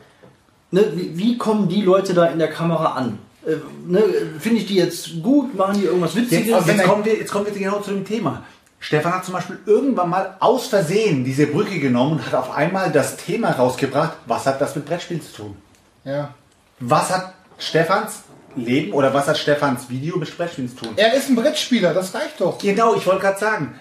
[0.71, 3.19] Ne, wie, wie kommen die Leute da in der Kamera an?
[3.45, 3.55] Äh,
[3.87, 4.03] ne,
[4.39, 5.55] Finde ich die jetzt gut?
[5.55, 6.47] Machen die irgendwas Witziges?
[6.47, 8.43] Jetzt, jetzt, kommen wir, jetzt kommen wir genau zu dem Thema.
[8.79, 12.91] Stefan hat zum Beispiel irgendwann mal aus Versehen diese Brücke genommen und hat auf einmal
[12.91, 15.57] das Thema rausgebracht, was hat das mit Brettspielen zu tun?
[16.03, 16.33] Ja.
[16.79, 18.23] Was hat Stefans
[18.55, 20.93] Leben oder was hat Stefans Video mit Brettspielen zu tun?
[20.95, 22.57] Er ist ein Brettspieler, das reicht doch.
[22.57, 23.75] Genau, ich wollte gerade sagen,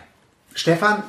[0.54, 1.02] Stefan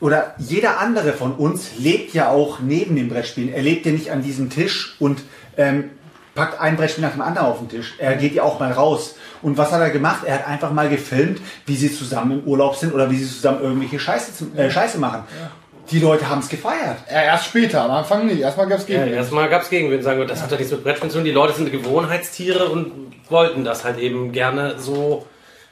[0.00, 3.52] oder jeder andere von uns lebt ja auch neben dem Brettspielen.
[3.52, 5.22] Er lebt ja nicht an diesem Tisch und
[5.56, 5.90] ähm,
[6.36, 7.94] packt ein Brettspiel nach dem anderen auf den Tisch.
[7.98, 9.16] Er geht ja auch mal raus.
[9.42, 10.20] Und was hat er gemacht?
[10.24, 13.60] Er hat einfach mal gefilmt, wie sie zusammen im Urlaub sind oder wie sie zusammen
[13.62, 15.24] irgendwelche Scheiße, zum- äh, Scheiße machen.
[15.90, 16.96] Die Leute haben es gefeiert.
[17.10, 18.40] Ja, erst später, am Anfang nicht.
[18.40, 19.16] Erstmal gab es Ja, Gegenwind.
[19.16, 21.24] erstmal gab es Gegenwind, sagen wir, das hat ja nichts mit Brettspielen zu tun.
[21.24, 22.92] Die Leute sind Gewohnheitstiere und
[23.30, 25.26] wollten das halt eben gerne so.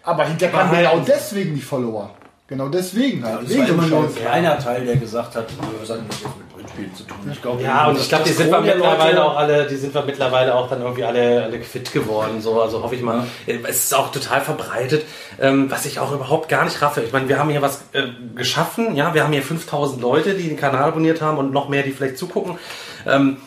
[0.04, 0.90] Aber hinterher kamen Behalten.
[1.04, 2.10] genau deswegen die Follower.
[2.46, 3.42] Genau deswegen halt.
[3.44, 6.08] Das Wegen war immer nur ein kleiner Teil, der gesagt hat, "Nö, was hat denn
[6.10, 7.16] das jetzt mit Brettspielen zu tun?
[7.32, 9.76] Ich glaube, Ja, und ich glaube, die das sind wir mittlerweile Leute- auch alle, die
[9.76, 12.42] sind wir mittlerweile auch dann irgendwie alle, alle fit geworden.
[12.42, 13.26] So, also hoffe ich mal.
[13.46, 15.06] Es ist auch total verbreitet,
[15.40, 17.00] ähm, was ich auch überhaupt gar nicht raffe.
[17.00, 20.46] Ich meine, wir haben hier was äh, geschaffen, ja, wir haben hier 5000 Leute, die
[20.48, 22.58] den Kanal abonniert haben und noch mehr, die vielleicht zugucken.
[23.06, 23.38] Ähm,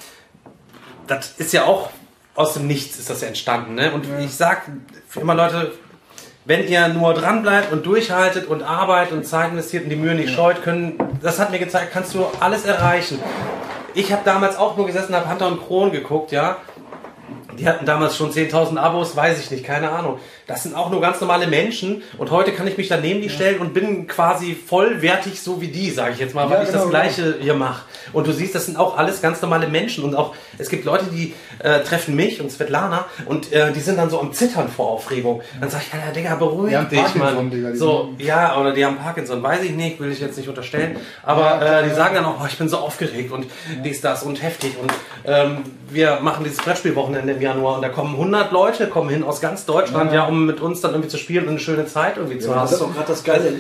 [1.06, 1.92] das ist ja auch
[2.34, 3.76] aus dem Nichts ist das ja entstanden.
[3.76, 3.92] Ne?
[3.92, 4.64] Und ich sag
[5.08, 5.72] für immer Leute,
[6.48, 10.16] wenn ihr nur dran bleibt und durchhaltet und arbeitet und Zeit investiert und die Mühe
[10.16, 13.20] nicht scheut, können, das hat mir gezeigt, kannst du alles erreichen.
[13.94, 16.58] Ich habe damals auch nur gesessen, habe Hunter und Kron geguckt, ja.
[17.60, 20.20] Die hatten damals schon 10.000 Abos, weiß ich nicht, keine Ahnung.
[20.48, 23.60] Das sind auch nur ganz normale Menschen und heute kann ich mich daneben die stellen
[23.60, 26.84] und bin quasi vollwertig so wie die, sage ich jetzt mal, weil Ja, ich genau,
[26.84, 27.84] das Gleiche hier mache.
[28.14, 31.06] Und du siehst, das sind auch alles ganz normale Menschen und auch, es gibt Leute,
[31.12, 34.90] die äh, treffen mich und Svetlana und äh, die sind dann so am Zittern vor
[34.92, 35.42] Aufregung.
[35.60, 37.50] Dann sag ich, ja, Digga, beruhig dich, Parkinson, Mann.
[37.52, 40.96] Digga, so, ja, oder die haben Parkinson, weiß ich nicht, will ich jetzt nicht unterstellen.
[41.24, 43.48] Aber äh, die sagen dann auch, oh, ich bin so aufgeregt und
[43.84, 44.78] dies, das und heftig.
[44.82, 44.94] Und
[45.26, 49.42] ähm, wir machen dieses Brettspielwochenende im Januar und da kommen 100 Leute, kommen hin aus
[49.42, 52.40] ganz Deutschland, ja, um mit uns dann irgendwie zu spielen und eine schöne Zeit irgendwie
[52.40, 52.90] zu Das ist haben.
[52.90, 53.54] doch gerade das Geile.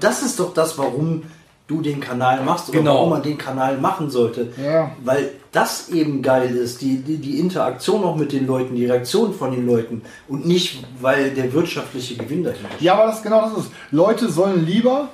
[0.00, 1.22] Das ist doch das, warum
[1.66, 2.94] du den Kanal machst oder Genau.
[2.94, 4.48] warum man den Kanal machen sollte.
[4.62, 4.90] Ja.
[5.04, 9.34] Weil das eben geil ist, die, die, die Interaktion auch mit den Leuten, die Reaktion
[9.34, 12.80] von den Leuten und nicht, weil der wirtschaftliche Gewinn dahinter steht.
[12.80, 13.70] Ja, aber das genau das ist.
[13.90, 15.08] Leute sollen lieber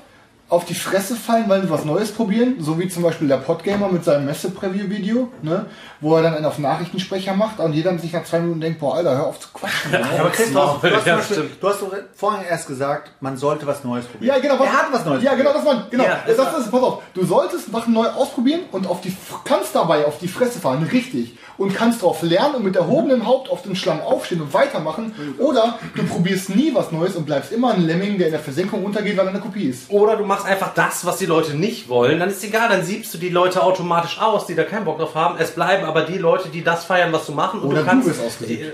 [0.55, 3.89] auf die Fresse fallen, weil sie was Neues probieren, so wie zum Beispiel der Podgamer
[3.89, 5.67] mit seinem Messe-Preview-Video, ne,
[6.01, 8.97] wo er dann einen auf Nachrichtensprecher macht und jeder sich nach zwei Minuten denkt, boah,
[8.97, 9.91] Alter, hör auf zu quatschen.
[9.91, 10.01] ne?
[10.21, 11.63] Aber Christoph, du hast, Ja, Beispiel, stimmt.
[11.63, 14.35] du hast doch vorhin erst gesagt, man sollte was Neues probieren.
[14.37, 14.63] Ja, genau.
[14.63, 16.05] Er hat was Neues Ja, genau, das war, genau.
[16.05, 17.03] Ja, das, das das pass auf.
[17.15, 21.37] Du solltest Sachen neu ausprobieren und auf die, kannst dabei auf die Fresse fallen, richtig.
[21.57, 25.15] Und kannst darauf lernen und mit erhobenem Haupt auf den Schlamm aufstehen und weitermachen.
[25.39, 28.85] Oder du probierst nie was Neues und bleibst immer ein Lemming, der in der Versenkung
[28.85, 29.89] untergeht, weil er eine Kopie ist.
[29.91, 33.13] Oder du machst einfach das, was die Leute nicht wollen, dann ist egal, dann siebst
[33.15, 35.37] du die Leute automatisch aus, die da keinen Bock drauf haben.
[35.39, 37.61] Es bleiben aber die Leute, die das feiern, was du machen.
[37.61, 38.73] Und Oder du kannst, du wirst ausgeliebt.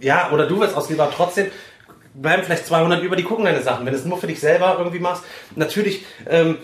[0.00, 1.46] die- Ja, oder du wirst ausgeliebt, aber trotzdem
[2.14, 3.84] bleiben vielleicht 200 über, die gucken deine Sachen.
[3.86, 5.22] Wenn du es nur für dich selber irgendwie machst,
[5.56, 6.58] natürlich, ähm,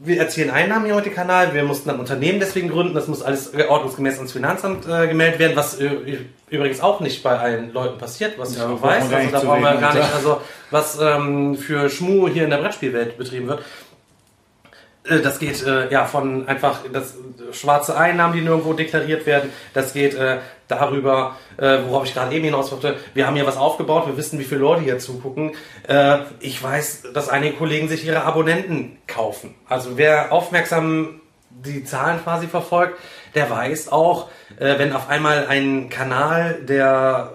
[0.00, 3.54] wir erzielen Einnahmen hier heute Kanal, wir mussten ein Unternehmen deswegen gründen, das muss alles
[3.54, 6.18] ordnungsgemäß ans Finanzamt äh, gemeldet werden, was äh,
[6.50, 9.62] übrigens auch nicht bei allen Leuten passiert, was ich auch braucht weiß, also da brauchen
[9.62, 10.14] wir reden, gar nicht, ja.
[10.14, 10.40] also
[10.70, 13.62] was ähm, für Schmu hier in der Brettspielwelt betrieben wird.
[15.04, 19.50] Äh, Das geht äh, ja von einfach das äh, schwarze Einnahmen, die nirgendwo deklariert werden.
[19.72, 20.16] Das geht
[20.68, 22.96] darüber, äh, worauf ich gerade eben hinaus wollte.
[23.14, 25.52] Wir haben hier was aufgebaut, wir wissen, wie viele Leute hier zugucken.
[25.88, 29.54] Äh, ich weiß, dass einige Kollegen sich ihre Abonnenten kaufen.
[29.68, 32.98] Also wer aufmerksam die Zahlen quasi verfolgt,
[33.34, 37.32] der weiß auch, äh, wenn auf einmal ein Kanal, der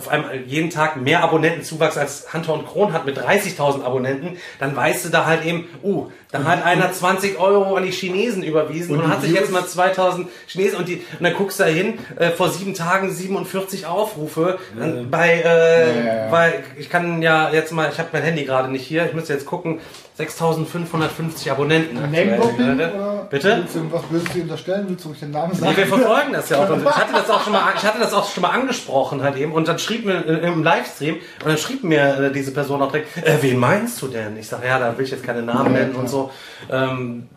[0.00, 4.74] auf einmal jeden Tag mehr Abonnentenzuwachs als Hunter und Kron hat mit 30.000 Abonnenten, dann
[4.74, 8.96] weißt du da halt eben, uh, da hat einer 20 Euro an die Chinesen überwiesen
[8.96, 11.68] und, die hat sich jetzt mal 2000 Chinesen und, die, und dann guckst du da
[11.68, 16.32] hin, äh, vor sieben Tagen 47 Aufrufe und bei, äh, Ja, ja, ja.
[16.32, 19.34] weil ich kann ja jetzt mal, ich habe mein Handy gerade nicht hier, ich müsste
[19.34, 19.80] jetzt gucken,
[20.14, 21.94] 6550 Abonnenten.
[22.00, 22.74] Name-Dropping?
[22.74, 23.58] oder Bitte?
[23.58, 24.84] Willst du irgendwas Böses dir unterstellen?
[24.88, 25.76] Willst du ruhig den Namen Nee, sagen?
[25.76, 26.76] wir verfolgen das ja auch.
[26.78, 29.52] Ich hatte das auch schon mal, ich hatte das auch schon mal angesprochen halt eben.
[29.52, 32.90] Und dann schrieb mir äh, im Livestream und dann schrieb mir äh, diese Person auch
[32.92, 34.36] direkt, äh, wen meinst du denn?
[34.36, 36.30] Ich sage, ja, da will ich jetzt keine Namen nennen und so.
[36.70, 37.28] Ähm,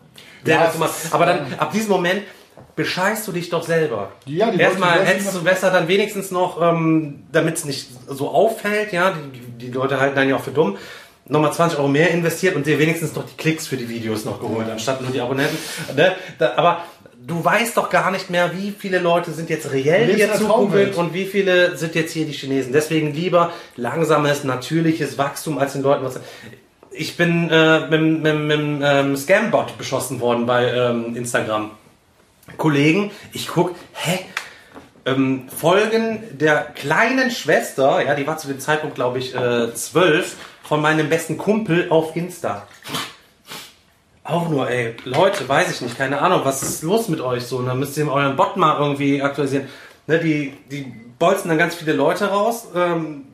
[0.44, 2.22] der Ja, immer, aber dann ab diesem Moment
[2.76, 4.10] bescheißt du dich doch selber.
[4.26, 8.92] Ja, die Erstmal hättest du besser dann wenigstens noch, ähm, damit es nicht so auffällt,
[8.92, 10.76] ja, die, die Leute halten dann ja auch für dumm,
[11.26, 14.40] nochmal 20 Euro mehr investiert und dir wenigstens noch die Klicks für die Videos noch
[14.40, 15.56] geholt, anstatt nur die Abonnenten.
[15.96, 16.14] Ne?
[16.38, 16.84] Da, aber
[17.26, 20.94] du weißt doch gar nicht mehr, wie viele Leute sind jetzt reell Lebst hier zugucken
[20.94, 22.72] und wie viele sind jetzt hier die Chinesen.
[22.72, 26.20] Deswegen lieber langsames, natürliches Wachstum als den Leuten was.
[26.90, 31.70] Ich bin äh, mit, mit, mit einem ähm, Scambot beschossen worden bei ähm, Instagram.
[32.58, 34.20] Kollegen, ich guck, hä?
[35.06, 40.36] Ähm, Folgen der kleinen Schwester, ja, die war zu dem Zeitpunkt, glaube ich, äh, zwölf,
[40.64, 42.66] von meinem besten Kumpel auf Insta.
[44.24, 47.58] Auch nur, ey, Leute, weiß ich nicht, keine Ahnung, was ist los mit euch so?
[47.58, 49.68] Und dann müsst ihr euren Bot mal irgendwie aktualisieren.
[50.06, 53.24] Ne, die, die bolzen dann ganz viele Leute raus, ähm,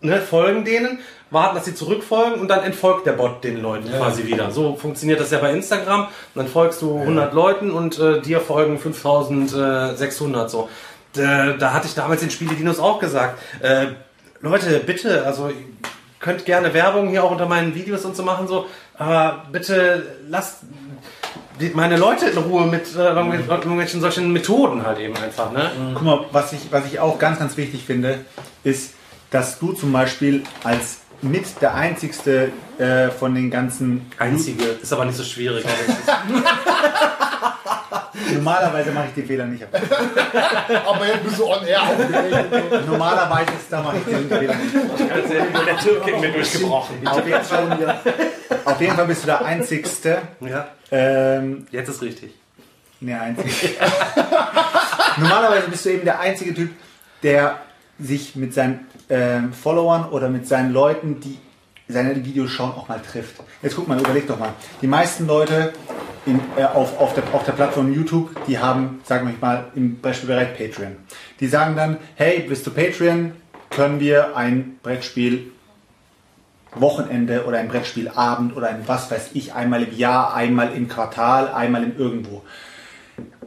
[0.00, 1.00] ne, folgen denen,
[1.30, 4.52] warten, dass sie zurückfolgen und dann entfolgt der Bot den Leuten quasi wieder.
[4.52, 6.02] So funktioniert das ja bei Instagram.
[6.02, 10.68] Und dann folgst du 100 Leuten und äh, dir folgen 5600 so.
[11.12, 13.86] da, da hatte ich damals den Spiele-Dinos auch gesagt, äh,
[14.40, 15.50] Leute, bitte, also
[16.24, 18.64] könnt gerne Werbung hier auch unter meinen Videos und so machen, so,
[18.96, 20.60] aber bitte lasst
[21.74, 25.70] meine Leute in Ruhe mit äh, irgendwelchen solchen Methoden halt eben einfach, ne?
[25.92, 28.20] Guck mal, was ich, was ich auch ganz, ganz wichtig finde,
[28.64, 28.94] ist,
[29.30, 34.10] dass du zum Beispiel als mit der einzigste äh, von den ganzen.
[34.18, 35.64] Einzige, ist aber nicht so schwierig.
[38.34, 39.64] Normalerweise mache ich den Fehler nicht.
[40.86, 42.86] Aber jetzt bist du on air aufgeregt.
[42.86, 44.74] Normalerweise ist da mache ich den Fehler nicht.
[45.66, 47.06] Der Türke mir durchgebrochen.
[47.06, 48.00] Auf jeden, Fall,
[48.64, 50.18] auf jeden Fall bist du der einzigste.
[50.40, 52.34] Ja, Ähm, jetzt ist richtig.
[53.00, 53.76] Nee, einzig.
[55.18, 56.70] Normalerweise bist du eben der einzige Typ,
[57.22, 57.58] der
[57.98, 61.38] sich mit seinen ähm, Followern oder mit seinen Leuten, die
[61.88, 63.36] seine Videos schauen, auch mal trifft.
[63.62, 64.54] Jetzt guck mal, überleg doch mal.
[64.80, 65.72] Die meisten Leute
[66.26, 70.00] in, äh, auf, auf, der, auf der Plattform YouTube, die haben, sagen wir mal, im
[70.00, 70.96] Beispielbereich Patreon.
[71.40, 73.32] Die sagen dann, hey, bist du Patreon,
[73.70, 75.52] können wir ein Brettspiel
[76.76, 81.48] Wochenende oder ein Brettspielabend oder ein was weiß ich, einmal im Jahr, einmal im Quartal,
[81.48, 82.42] einmal im irgendwo.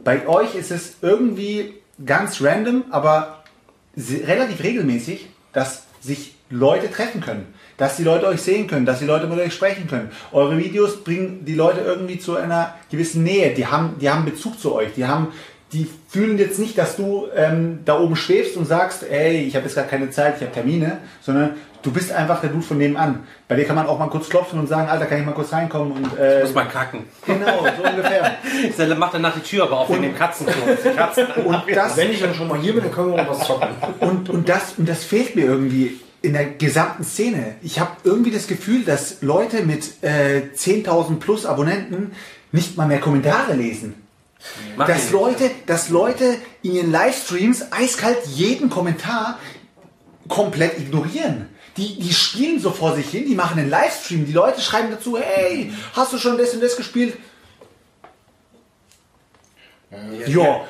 [0.02, 1.74] Bei euch ist es irgendwie
[2.04, 3.44] ganz random, aber
[3.96, 7.52] relativ regelmäßig, dass sich Leute treffen können.
[7.78, 10.10] Dass die Leute euch sehen können, dass die Leute mit euch sprechen können.
[10.32, 13.54] Eure Videos bringen die Leute irgendwie zu einer gewissen Nähe.
[13.54, 14.92] Die haben, die haben Bezug zu euch.
[14.96, 15.28] Die haben,
[15.72, 19.64] die fühlen jetzt nicht, dass du ähm, da oben schwebst und sagst, ey, ich habe
[19.66, 23.20] jetzt gar keine Zeit, ich habe Termine, sondern du bist einfach der Dude von nebenan.
[23.46, 25.52] Bei dir kann man auch mal kurz klopfen und sagen, Alter, kann ich mal kurz
[25.52, 27.04] reinkommen und äh, Muss man kacken.
[27.26, 28.32] genau, so ungefähr.
[28.76, 30.62] Dann macht danach die Tür aber auf wegen dem Katzenklo.
[30.96, 33.46] Katzen Und das, Wenn ich dann schon mal hier bin, dann können wir noch was
[33.46, 33.68] zocken.
[34.00, 37.54] Und, und, das, und das fehlt mir irgendwie in der gesamten Szene.
[37.62, 42.12] Ich habe irgendwie das Gefühl, dass Leute mit äh, 10.000 plus Abonnenten
[42.50, 43.94] nicht mal mehr Kommentare lesen.
[44.76, 45.12] Mach Dass die.
[45.12, 49.38] Leute, dass Leute in ihren Livestreams eiskalt jeden Kommentar
[50.28, 51.48] komplett ignorieren.
[51.76, 55.16] Die, die spielen so vor sich hin, die machen einen Livestream, die Leute schreiben dazu,
[55.16, 57.16] hey, hast du schon das und das gespielt?
[60.26, 60.64] Ja.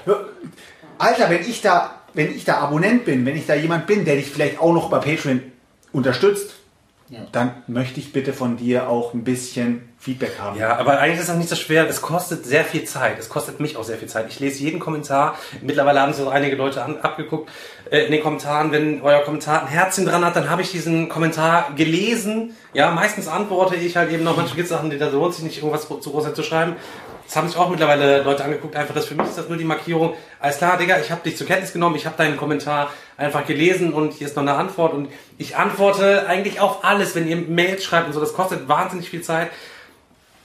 [0.99, 4.17] Alter, wenn ich da, wenn ich da Abonnent bin, wenn ich da jemand bin, der
[4.17, 5.43] dich vielleicht auch noch bei Patreon
[5.93, 6.55] unterstützt,
[7.33, 10.59] dann möchte ich bitte von dir auch ein bisschen Feedback haben.
[10.59, 11.89] Ja, aber eigentlich ist das nicht so schwer.
[11.89, 13.19] Es kostet sehr viel Zeit.
[13.19, 14.27] Es kostet mich auch sehr viel Zeit.
[14.29, 15.37] Ich lese jeden Kommentar.
[15.63, 17.51] Mittlerweile haben sich auch einige Leute an, abgeguckt
[17.91, 18.73] äh, in den Kommentaren.
[18.73, 22.55] Wenn euer Kommentar ein Herzchen dran hat, dann habe ich diesen Kommentar gelesen.
[22.75, 24.37] Ja, meistens antworte ich halt eben noch.
[24.37, 26.77] Manchmal gibt es Sachen, die da lohnt sich nicht, irgendwas zu groß zu schreiben.
[27.29, 28.74] Das haben sich auch mittlerweile Leute angeguckt.
[28.74, 30.14] Einfach das für mich ist das nur die Markierung.
[30.41, 31.95] Alles klar, Digga, ich habe dich zur Kenntnis genommen.
[31.95, 34.95] Ich habe deinen Kommentar einfach gelesen und hier ist noch eine Antwort.
[34.95, 38.20] Und ich antworte eigentlich auf alles, wenn ihr Mails schreibt und so.
[38.20, 39.51] Das kostet wahnsinnig viel Zeit.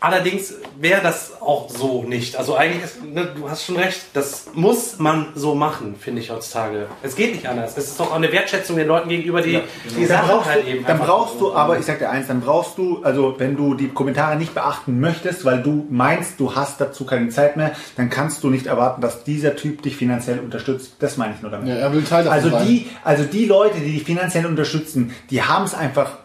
[0.04, 2.36] Allerdings wäre das auch so nicht.
[2.36, 6.30] Also eigentlich ist, ne, du hast schon recht, das muss man so machen, finde ich
[6.30, 6.88] heutzutage.
[7.04, 7.78] Es geht nicht anders.
[7.78, 9.62] Es ist doch auch eine Wertschätzung den Leuten gegenüber, die
[9.96, 10.86] die Dann Sachen brauchst, halt du, eben.
[10.86, 13.88] dann brauchst du, aber ich sag dir eins, dann brauchst du, also wenn du die
[13.88, 18.44] Kommentare nicht beachten möchtest, weil du meinst, du hast dazu keine Zeit mehr, dann kannst
[18.44, 20.98] du nicht erwarten, dass dieser Typ dich finanziell unterstützt.
[21.00, 21.70] Das meine ich nur damit.
[21.70, 25.44] Ja, er will Teil davon also die, also die Leute, die dich finanziell unterstützen, die
[25.44, 26.23] haben es einfach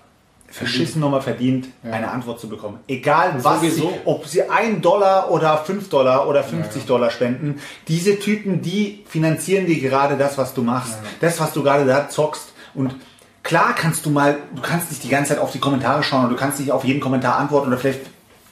[0.51, 2.81] verschissen nochmal verdient, eine Antwort zu bekommen.
[2.89, 8.19] Egal was, sie, ob sie 1 Dollar oder 5 Dollar oder 50 Dollar spenden, diese
[8.19, 12.53] Typen, die finanzieren dir gerade das, was du machst, das, was du gerade da zockst.
[12.75, 12.95] Und
[13.43, 16.31] klar kannst du mal, du kannst nicht die ganze Zeit auf die Kommentare schauen und
[16.31, 18.01] du kannst nicht auf jeden Kommentar antworten oder vielleicht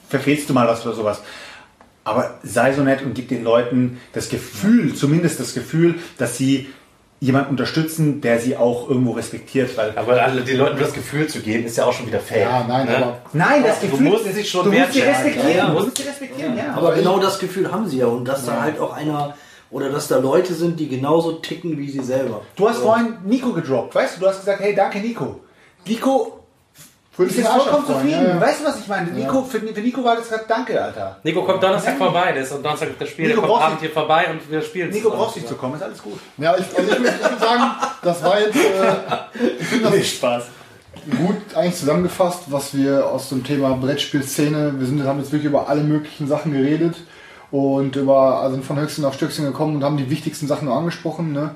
[0.07, 1.21] verfehlst du mal was oder sowas.
[2.03, 6.69] Aber sei so nett und gib den Leuten das Gefühl, zumindest das Gefühl, dass sie
[7.19, 11.39] jemanden unterstützen, der sie auch irgendwo respektiert, weil Aber alle, den Leuten das Gefühl zu
[11.39, 12.41] geben, ist ja auch schon wieder fake.
[12.41, 12.97] Ja, nein, Ne?
[12.97, 15.49] aber Nein, das Du Gefühl, musst sie schon du musst sie respektieren.
[15.49, 15.65] Ja, ja.
[15.67, 16.73] Du musst sie respektieren, ja.
[16.75, 18.05] Aber genau das Gefühl haben sie ja.
[18.05, 19.35] Und dass da halt auch einer,
[19.71, 22.41] oder dass da Leute sind, die genauso ticken wie sie selber.
[22.55, 24.19] Du hast vorhin Nico gedroppt, weißt du?
[24.21, 25.41] Du hast gesagt, hey, danke Nico.
[25.87, 26.36] Nico
[27.17, 28.11] Fühlt ist vollkommen zufrieden.
[28.11, 28.39] ja, ja.
[28.41, 29.09] Weißt du, was ich meine?
[29.09, 31.17] Nico, für, für Nico war das gerade Danke, Alter.
[31.23, 33.89] Nico kommt Donnerstag vorbei, der ist am Donnerstag das Spiel, Nico der kommt Abend hier
[33.89, 36.19] vorbei und wir spielen Nico brauchst nicht zu kommen, ist alles gut.
[36.37, 37.71] Ja, ich, also ich, muss, ich muss sagen,
[38.03, 40.43] das war jetzt, äh, ich finde das Spaß.
[41.17, 45.67] gut eigentlich zusammengefasst, was wir aus dem Thema Brettspielszene, wir sind, haben jetzt wirklich über
[45.69, 46.97] alle möglichen Sachen geredet
[47.49, 50.77] und über, also sind von Höchstchen auf Stöckchen gekommen und haben die wichtigsten Sachen nur
[50.77, 51.31] angesprochen.
[51.31, 51.55] Ne?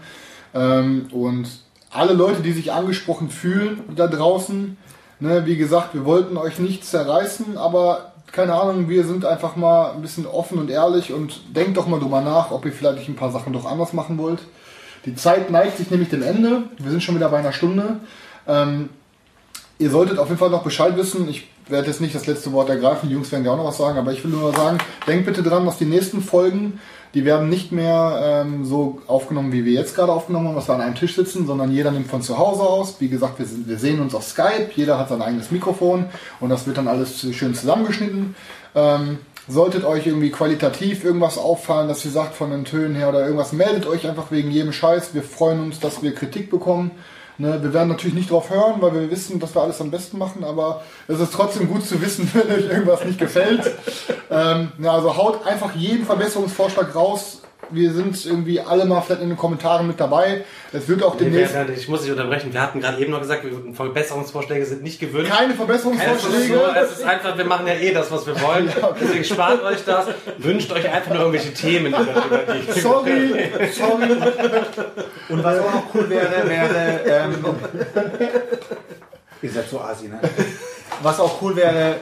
[0.55, 1.47] Ähm, und
[1.91, 4.75] alle Leute, die sich angesprochen fühlen da draußen,
[5.21, 9.91] ne, wie gesagt, wir wollten euch nicht zerreißen, aber keine Ahnung, wir sind einfach mal
[9.91, 13.15] ein bisschen offen und ehrlich und denkt doch mal drüber nach, ob ihr vielleicht ein
[13.15, 14.39] paar Sachen doch anders machen wollt.
[15.05, 16.63] Die Zeit neigt sich nämlich dem Ende.
[16.77, 17.97] Wir sind schon wieder bei einer Stunde.
[18.47, 18.89] Ähm,
[19.79, 21.27] ihr solltet auf jeden Fall noch Bescheid wissen.
[21.27, 23.77] Ich werde jetzt nicht das letzte Wort ergreifen, die Jungs werden ja auch noch was
[23.77, 26.79] sagen, aber ich will nur sagen, denkt bitte dran, dass die nächsten Folgen
[27.13, 30.75] Die werden nicht mehr ähm, so aufgenommen, wie wir jetzt gerade aufgenommen haben, dass wir
[30.75, 32.95] an einem Tisch sitzen, sondern jeder nimmt von zu Hause aus.
[32.99, 36.05] Wie gesagt, wir, sind, wir sehen uns auf Skype, jeder hat sein eigenes Mikrofon
[36.39, 38.35] und das wird dann alles schön zusammengeschnitten.
[38.75, 43.23] Ähm, solltet euch irgendwie qualitativ irgendwas auffallen, dass ihr sagt von den Tönen her oder
[43.23, 45.13] irgendwas, meldet euch einfach wegen jedem Scheiß.
[45.13, 46.91] Wir freuen uns, dass wir Kritik bekommen.
[47.41, 50.19] Ne, wir werden natürlich nicht drauf hören, weil wir wissen, dass wir alles am besten
[50.19, 53.65] machen, aber es ist trotzdem gut zu wissen, wenn euch irgendwas nicht gefällt.
[54.29, 57.41] Ähm, ja, also haut einfach jeden Verbesserungsvorschlag raus.
[57.71, 60.43] Wir sind irgendwie alle mal vielleicht in den Kommentaren mit dabei.
[60.73, 62.51] Es wird auch Nee, demnächst wer- Ich muss dich unterbrechen.
[62.53, 65.29] Wir hatten gerade eben noch gesagt, Verbesserungsvorschläge sind nicht gewünscht.
[65.31, 66.53] keine Keine Verbesserungsvorschläge.
[66.53, 68.69] so, es ist einfach, wir machen ja eh das, was wir wollen.
[69.01, 70.07] Deswegen spart euch das,
[70.37, 73.33] wünscht euch einfach nur irgendwelche Themen, über, über die Sorry,
[73.73, 74.11] sorry.
[75.29, 77.01] Und was auch noch cool wäre, wäre.
[77.05, 77.35] Ähm,
[79.41, 80.19] ihr seid so asi, ne?
[81.01, 81.95] Was auch cool wäre,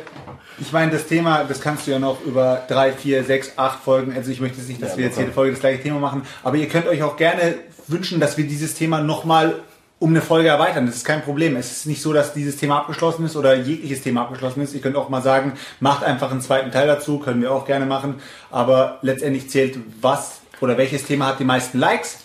[0.60, 4.14] ich meine, das Thema, das kannst du ja noch über drei, vier, sechs, acht Folgen.
[4.16, 6.58] Also ich möchte jetzt nicht, dass wir jetzt jede Folge das gleiche Thema machen, aber
[6.58, 7.56] ihr könnt euch auch gerne
[7.88, 9.56] wünschen, dass wir dieses Thema nochmal
[10.00, 10.86] um eine Folge erweitern.
[10.86, 11.58] Das ist kein Problem.
[11.58, 14.74] Es ist nicht so, dass dieses Thema abgeschlossen ist oder jegliches Thema abgeschlossen ist.
[14.74, 17.86] Ihr könnt auch mal sagen, macht einfach einen zweiten Teil dazu, können wir auch gerne
[17.86, 18.16] machen.
[18.50, 22.20] Aber letztendlich zählt, was oder welches Thema hat die meisten Likes.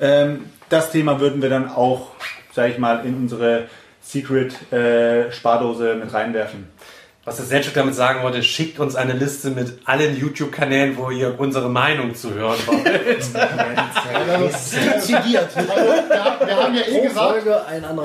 [0.00, 2.08] Ähm, das Thema würden wir dann auch,
[2.52, 3.68] sage ich mal, in unsere
[4.02, 6.68] Secret-Spardose mit reinwerfen.
[7.26, 11.38] Was der Selchuk damit sagen wollte, schickt uns eine Liste mit allen YouTube-Kanälen, wo ihr
[11.38, 12.86] unsere Meinung zu hören wollt.
[14.96, 15.54] Dezidiert.
[15.54, 15.66] Wir,
[16.46, 17.44] wir haben ja eh gesagt,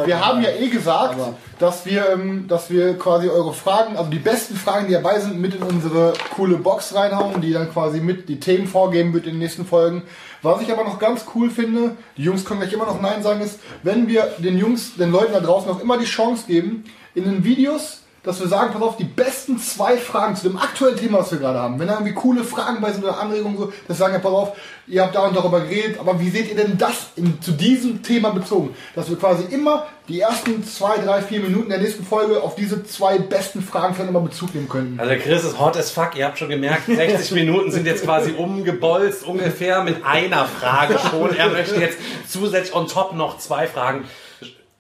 [0.06, 1.16] Wir haben ja eh gesagt,
[1.60, 5.40] dass wir, ähm, dass wir quasi eure Fragen, also die besten Fragen, die dabei sind,
[5.40, 9.36] mit in unsere coole Box reinhauen, die dann quasi mit die Themen vorgeben wird in
[9.36, 10.04] den nächsten Folgen.
[10.42, 13.40] Was ich aber noch ganz cool finde, die Jungs können gleich immer noch Nein sagen,
[13.40, 17.24] ist, wenn wir den Jungs, den Leuten da draußen auch immer die Chance geben, in
[17.24, 21.20] den Videos, dass wir sagen, pass auf, die besten zwei Fragen zu dem aktuellen Thema,
[21.20, 21.80] was wir gerade haben.
[21.80, 24.32] Wenn da irgendwie coole Fragen bei sind oder Anregungen so, dass wir sagen, ja, pass
[24.32, 24.58] auf,
[24.88, 28.02] ihr habt da und darüber geredet, aber wie seht ihr denn das in, zu diesem
[28.02, 28.76] Thema bezogen?
[28.96, 32.84] Dass wir quasi immer die ersten zwei, drei, vier Minuten der nächsten Folge auf diese
[32.84, 35.00] zwei besten Fragen vielleicht immer Bezug nehmen könnten.
[35.00, 38.32] Also Chris ist hot as fuck, ihr habt schon gemerkt, 60 Minuten sind jetzt quasi
[38.32, 41.36] umgebolzt, ungefähr mit einer Frage schon.
[41.36, 41.98] Er möchte jetzt
[42.28, 44.06] zusätzlich on top noch zwei Fragen.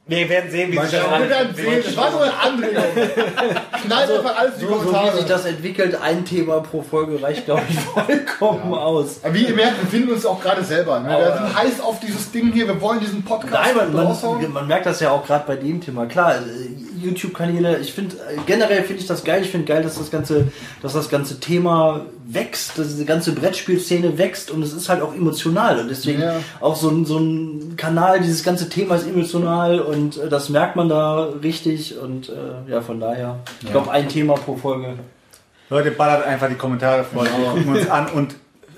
[0.07, 2.83] Wir werden sehen, wie sich das Wir werden sehen, das war nur eine Anregung.
[3.85, 7.79] Knallt einfach alles So, wie sich das entwickelt, ein Thema pro Folge reicht, glaube ich,
[7.79, 9.21] vollkommen aus.
[9.23, 10.99] Aber wie ihr merkt, wir finden uns auch gerade selber.
[10.99, 11.09] Ne?
[11.09, 14.67] Wir sind heiß auf dieses Ding hier, wir wollen diesen Podcast Nein, man, man, man
[14.67, 16.05] merkt das ja auch gerade bei dem Thema.
[16.05, 16.35] Klar,
[17.05, 19.41] YouTube-Kanäle, ich finde, äh, generell finde ich das geil.
[19.43, 20.47] Ich finde geil, dass das ganze,
[20.81, 25.13] dass das ganze Thema wächst, dass diese ganze Brettspielszene wächst und es ist halt auch
[25.15, 25.79] emotional.
[25.79, 26.35] Und deswegen Ja.
[26.59, 30.75] auch so ein, so ein Kanal, dieses ganze Thema ist emotional und äh, das merkt
[30.75, 31.97] man da richtig.
[31.97, 34.95] Und äh, ja, von daher, ich glaube, ein Thema pro Folge.
[35.69, 37.25] Leute, ballert einfach die Kommentare voll.
[37.25, 38.35] Wir gucken uns an und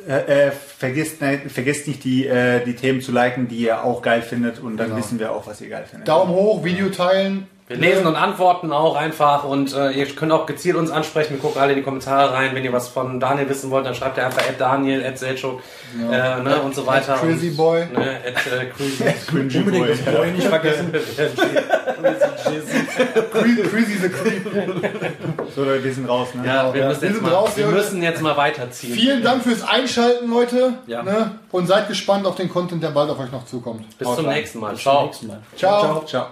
[0.08, 4.02] äh, äh, vergesst, ne, vergesst nicht die, äh, die Themen zu liken, die ihr auch
[4.02, 6.08] geil findet und dann wissen wir auch, was ihr geil findet.
[6.08, 7.48] Daumen hoch, Video teilen.
[7.68, 11.34] Wir lesen und antworten auch einfach und äh, ihr könnt auch gezielt uns ansprechen.
[11.34, 12.56] Wir gucken alle in die Kommentare rein.
[12.56, 15.62] Wenn ihr was von Daniel wissen wollt, dann schreibt ihr einfach at Daniel, at Selchuk
[16.00, 17.16] äh, ne, und so weiter.
[17.16, 17.86] Crazy und, Boy.
[17.88, 19.04] Ne, at, äh, crazy.
[19.60, 20.94] Unbedingt das Boy nicht vergessen.
[23.34, 24.46] Crazy the Creep.
[25.54, 26.30] So Leute, wir sind raus.
[26.36, 26.46] Ne?
[26.48, 28.94] ja, wir, Ja, müssen, wir jetzt sind mal, raus, wir müssen jetzt mal weiterziehen.
[28.94, 30.76] Vielen Dank fürs Einschalten, Leute.
[30.88, 31.04] Ja.
[31.04, 31.32] Ne?
[31.52, 33.98] Und seid gespannt auf den Content, der bald auf euch noch zukommt.
[33.98, 34.36] Bis Haut zum rein.
[34.36, 34.72] nächsten Mal.
[34.72, 35.06] Bis zum Ciao.
[35.06, 35.42] nächsten Mal.
[35.58, 36.06] Ciao.
[36.06, 36.28] Ciao.